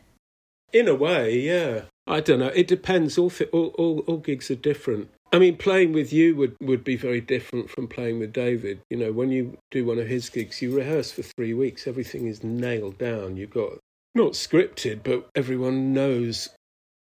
In 0.73 0.89
a 0.89 0.95
way, 0.95 1.39
yeah. 1.39 1.83
I 2.07 2.21
don't 2.21 2.39
know. 2.39 2.49
It 2.49 2.67
depends. 2.67 3.19
All, 3.19 3.33
all, 3.53 3.75
all, 3.79 3.99
all 4.07 4.17
gigs 4.19 4.51
are 4.51 4.55
different. 4.57 5.11
I 5.31 5.39
mean, 5.39 5.57
playing 5.57 5.93
with 5.93 6.13
you 6.13 6.35
would, 6.37 6.57
would 6.61 6.85
be 6.85 6.97
very 6.97 7.21
different 7.21 7.69
from 7.69 7.87
playing 7.87 8.19
with 8.19 8.33
David. 8.33 8.81
You 8.89 8.97
know, 8.97 9.13
when 9.13 9.31
you 9.31 9.59
do 9.71 9.85
one 9.85 9.99
of 9.99 10.07
his 10.07 10.31
gigs, 10.31 10.63
you 10.63 10.75
rehearse 10.75 11.13
for 11.13 11.23
three 11.23 11.53
weeks. 11.53 11.87
Everything 11.87 12.27
is 12.27 12.43
nailed 12.43 12.97
down. 12.97 13.37
You've 13.37 13.51
got, 13.51 13.79
not 14.15 14.33
scripted, 14.33 15.03
but 15.03 15.29
everyone 15.35 15.93
knows 15.93 16.49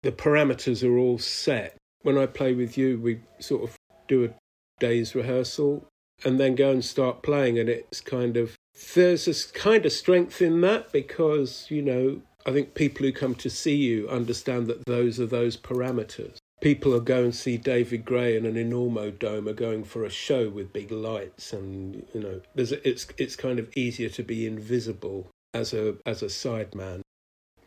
the 0.03 0.11
parameters 0.11 0.87
are 0.87 0.97
all 0.97 1.17
set. 1.17 1.75
When 2.03 2.17
I 2.17 2.27
play 2.27 2.53
with 2.53 2.77
you, 2.77 2.99
we 2.99 3.21
sort 3.39 3.63
of 3.63 3.75
do 4.07 4.25
a 4.25 4.29
day's 4.79 5.15
rehearsal 5.15 5.87
and 6.23 6.39
then 6.39 6.53
go 6.53 6.71
and 6.71 6.85
start 6.85 7.23
playing. 7.23 7.57
And 7.57 7.69
it's 7.69 8.01
kind 8.01 8.37
of, 8.37 8.55
there's 8.93 9.27
a 9.27 9.53
kind 9.57 9.85
of 9.85 9.91
strength 9.91 10.41
in 10.41 10.61
that 10.61 10.91
because, 10.91 11.67
you 11.69 11.81
know, 11.81 12.21
I 12.45 12.51
think 12.51 12.73
people 12.73 13.05
who 13.05 13.11
come 13.11 13.35
to 13.35 13.49
see 13.49 13.75
you 13.75 14.09
understand 14.09 14.67
that 14.67 14.85
those 14.85 15.19
are 15.19 15.25
those 15.25 15.57
parameters. 15.57 16.37
People 16.61 16.91
who 16.91 17.01
go 17.01 17.23
and 17.23 17.33
see 17.35 17.57
David 17.57 18.05
Gray 18.05 18.37
in 18.37 18.45
an 18.45 18.55
Enormo 18.55 19.17
Dome 19.17 19.47
are 19.47 19.53
going 19.53 19.83
for 19.83 20.05
a 20.05 20.09
show 20.09 20.49
with 20.49 20.73
big 20.73 20.91
lights, 20.91 21.53
and 21.53 22.05
you 22.13 22.21
know, 22.21 22.41
there's 22.53 22.71
a, 22.71 22.87
it's 22.87 23.07
it's 23.17 23.35
kind 23.35 23.57
of 23.57 23.75
easier 23.75 24.09
to 24.09 24.23
be 24.23 24.45
invisible 24.45 25.27
as 25.55 25.73
a 25.73 25.95
as 26.05 26.21
a 26.21 26.27
sideman 26.27 27.01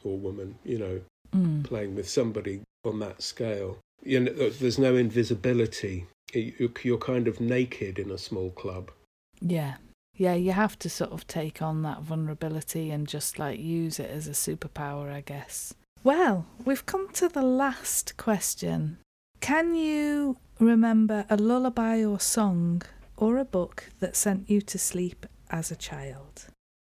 or 0.05 0.17
woman, 0.17 0.57
you 0.64 0.79
know, 0.79 1.01
Mm. 1.35 1.64
playing 1.64 1.97
with 1.97 2.09
somebody 2.09 2.61
on 2.85 3.01
that 3.01 3.21
scale. 3.21 3.79
You 4.05 4.21
know, 4.21 4.51
there's 4.51 4.79
no 4.79 4.95
invisibility. 4.95 6.07
You're 6.33 6.99
kind 6.99 7.27
of 7.27 7.40
naked 7.40 7.99
in 7.99 8.11
a 8.11 8.19
small 8.19 8.51
club. 8.51 8.93
Yeah. 9.40 9.75
Yeah, 10.16 10.35
you 10.35 10.53
have 10.53 10.79
to 10.81 10.88
sort 10.88 11.11
of 11.11 11.27
take 11.27 11.61
on 11.61 11.83
that 11.83 12.03
vulnerability 12.03 12.90
and 12.90 13.09
just 13.09 13.38
like 13.38 13.59
use 13.59 13.98
it 13.98 14.11
as 14.11 14.29
a 14.29 14.33
superpower, 14.33 15.12
I 15.12 15.20
guess. 15.20 15.74
Well, 16.05 16.46
we've 16.64 16.87
come 16.87 17.09
to 17.14 17.29
the 17.29 17.42
last 17.42 18.16
question. 18.16 18.98
Can 19.40 19.74
you 19.74 20.37
remember 20.61 21.27
a 21.29 21.37
lullaby 21.37 22.05
or 22.05 22.20
song 22.20 22.83
or 23.16 23.38
a 23.38 23.44
book 23.44 23.90
that 24.00 24.14
sent 24.16 24.48
you 24.48 24.61
to 24.62 24.79
sleep 24.79 25.27
as 25.50 25.70
a 25.70 25.77
child? 25.77 26.46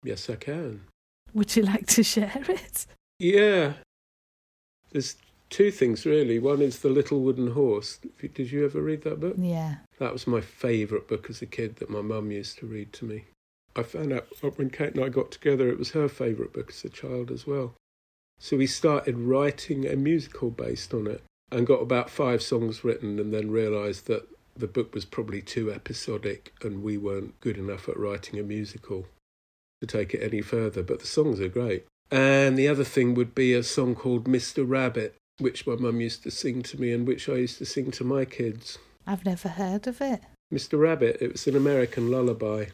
Yes, 0.02 0.28
I 0.28 0.36
can. 0.36 0.82
Would 1.32 1.56
you 1.56 1.62
like 1.62 1.86
to 1.86 2.02
share 2.02 2.42
it? 2.48 2.86
Yeah. 3.18 3.74
There's 4.90 5.16
two 5.56 5.70
things 5.70 6.04
really. 6.04 6.38
One 6.38 6.60
is 6.60 6.80
The 6.80 6.90
Little 6.90 7.20
Wooden 7.20 7.52
Horse. 7.52 7.98
Did 8.20 8.52
you 8.52 8.66
ever 8.66 8.82
read 8.82 9.04
that 9.04 9.20
book? 9.20 9.36
Yeah. 9.38 9.76
That 9.98 10.12
was 10.12 10.26
my 10.26 10.42
favourite 10.42 11.08
book 11.08 11.30
as 11.30 11.40
a 11.40 11.46
kid 11.46 11.76
that 11.76 11.88
my 11.88 12.02
mum 12.02 12.30
used 12.30 12.58
to 12.58 12.66
read 12.66 12.92
to 12.92 13.06
me. 13.06 13.24
I 13.74 13.82
found 13.82 14.12
out 14.12 14.26
when 14.56 14.68
Kate 14.68 14.94
and 14.94 15.02
I 15.02 15.08
got 15.08 15.30
together, 15.30 15.70
it 15.70 15.78
was 15.78 15.92
her 15.92 16.10
favourite 16.10 16.52
book 16.52 16.68
as 16.68 16.84
a 16.84 16.90
child 16.90 17.30
as 17.30 17.46
well. 17.46 17.72
So 18.38 18.58
we 18.58 18.66
started 18.66 19.16
writing 19.18 19.86
a 19.86 19.96
musical 19.96 20.50
based 20.50 20.92
on 20.92 21.06
it 21.06 21.22
and 21.50 21.66
got 21.66 21.80
about 21.80 22.10
five 22.10 22.42
songs 22.42 22.84
written 22.84 23.18
and 23.18 23.32
then 23.32 23.50
realised 23.50 24.08
that 24.08 24.28
the 24.54 24.66
book 24.66 24.94
was 24.94 25.06
probably 25.06 25.40
too 25.40 25.72
episodic 25.72 26.52
and 26.62 26.82
we 26.82 26.98
weren't 26.98 27.40
good 27.40 27.56
enough 27.56 27.88
at 27.88 27.98
writing 27.98 28.38
a 28.38 28.42
musical 28.42 29.06
to 29.80 29.86
take 29.86 30.12
it 30.12 30.22
any 30.22 30.42
further. 30.42 30.82
But 30.82 31.00
the 31.00 31.06
songs 31.06 31.40
are 31.40 31.48
great. 31.48 31.86
And 32.10 32.58
the 32.58 32.68
other 32.68 32.84
thing 32.84 33.14
would 33.14 33.34
be 33.34 33.54
a 33.54 33.62
song 33.62 33.94
called 33.94 34.24
Mr. 34.24 34.68
Rabbit, 34.68 35.16
which 35.38 35.66
my 35.66 35.74
mum 35.74 36.00
used 36.00 36.22
to 36.22 36.30
sing 36.30 36.62
to 36.62 36.80
me 36.80 36.92
and 36.92 37.06
which 37.06 37.28
I 37.28 37.34
used 37.34 37.58
to 37.58 37.66
sing 37.66 37.90
to 37.92 38.04
my 38.04 38.24
kids. 38.24 38.78
I've 39.06 39.24
never 39.24 39.48
heard 39.48 39.86
of 39.86 40.00
it. 40.00 40.22
Mr. 40.52 40.78
Rabbit, 40.78 41.18
it 41.20 41.32
was 41.32 41.46
an 41.46 41.56
American 41.56 42.10
lullaby. 42.10 42.66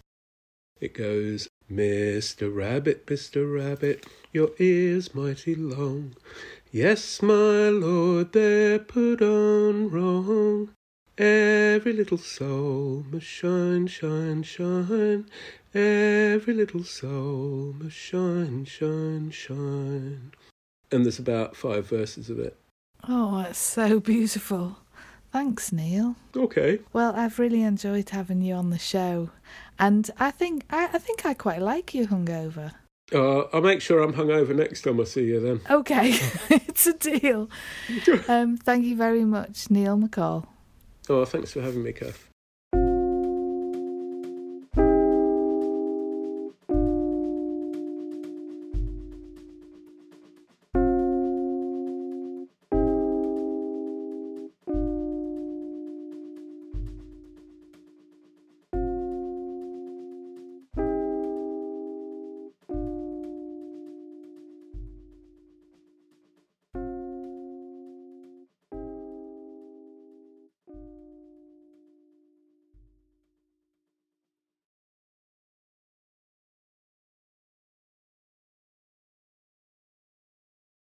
It 0.80 0.94
goes, 0.94 1.48
Mr. 1.70 2.54
Rabbit, 2.54 3.06
Mr. 3.06 3.52
Rabbit, 3.52 4.06
your 4.32 4.50
ears 4.58 5.14
mighty 5.14 5.54
long. 5.54 6.14
Yes, 6.70 7.22
my 7.22 7.68
lord, 7.68 8.32
they're 8.32 8.78
put 8.78 9.22
on 9.22 9.90
wrong. 9.90 10.70
Every 11.18 11.92
little 11.92 12.18
soul 12.18 13.04
must 13.10 13.26
shine, 13.26 13.86
shine, 13.86 14.42
shine. 14.42 15.26
Every 15.74 16.54
little 16.54 16.84
soul 16.84 17.74
must 17.78 17.96
shine, 17.96 18.64
shine, 18.64 19.30
shine. 19.30 20.32
And 20.92 21.04
there's 21.04 21.18
about 21.18 21.56
five 21.56 21.88
verses 21.88 22.30
of 22.30 22.38
it. 22.38 22.56
Oh, 23.08 23.40
it's 23.40 23.58
so 23.58 23.98
beautiful. 23.98 24.78
Thanks, 25.32 25.72
Neil. 25.72 26.16
Okay. 26.36 26.80
Well, 26.92 27.14
I've 27.16 27.38
really 27.38 27.62
enjoyed 27.62 28.10
having 28.10 28.42
you 28.42 28.54
on 28.54 28.68
the 28.68 28.78
show, 28.78 29.30
and 29.78 30.10
I 30.20 30.30
think 30.30 30.64
I, 30.70 30.84
I 30.92 30.98
think 30.98 31.24
I 31.24 31.32
quite 31.32 31.62
like 31.62 31.94
you 31.94 32.06
hungover. 32.06 32.72
Uh, 33.12 33.42
I'll 33.52 33.62
make 33.62 33.80
sure 33.80 34.02
I'm 34.02 34.12
hungover 34.12 34.54
next 34.54 34.82
time 34.82 35.00
I 35.00 35.04
see 35.04 35.24
you 35.24 35.40
then. 35.40 35.60
Okay, 35.70 36.10
it's 36.50 36.86
a 36.86 36.92
deal. 36.92 37.48
Um, 38.28 38.56
thank 38.56 38.84
you 38.84 38.96
very 38.96 39.24
much, 39.24 39.70
Neill 39.70 39.96
MacColl. 39.96 40.46
Oh, 41.08 41.24
thanks 41.24 41.52
for 41.52 41.60
having 41.62 41.82
me, 41.82 41.92
Kath. 41.92 42.28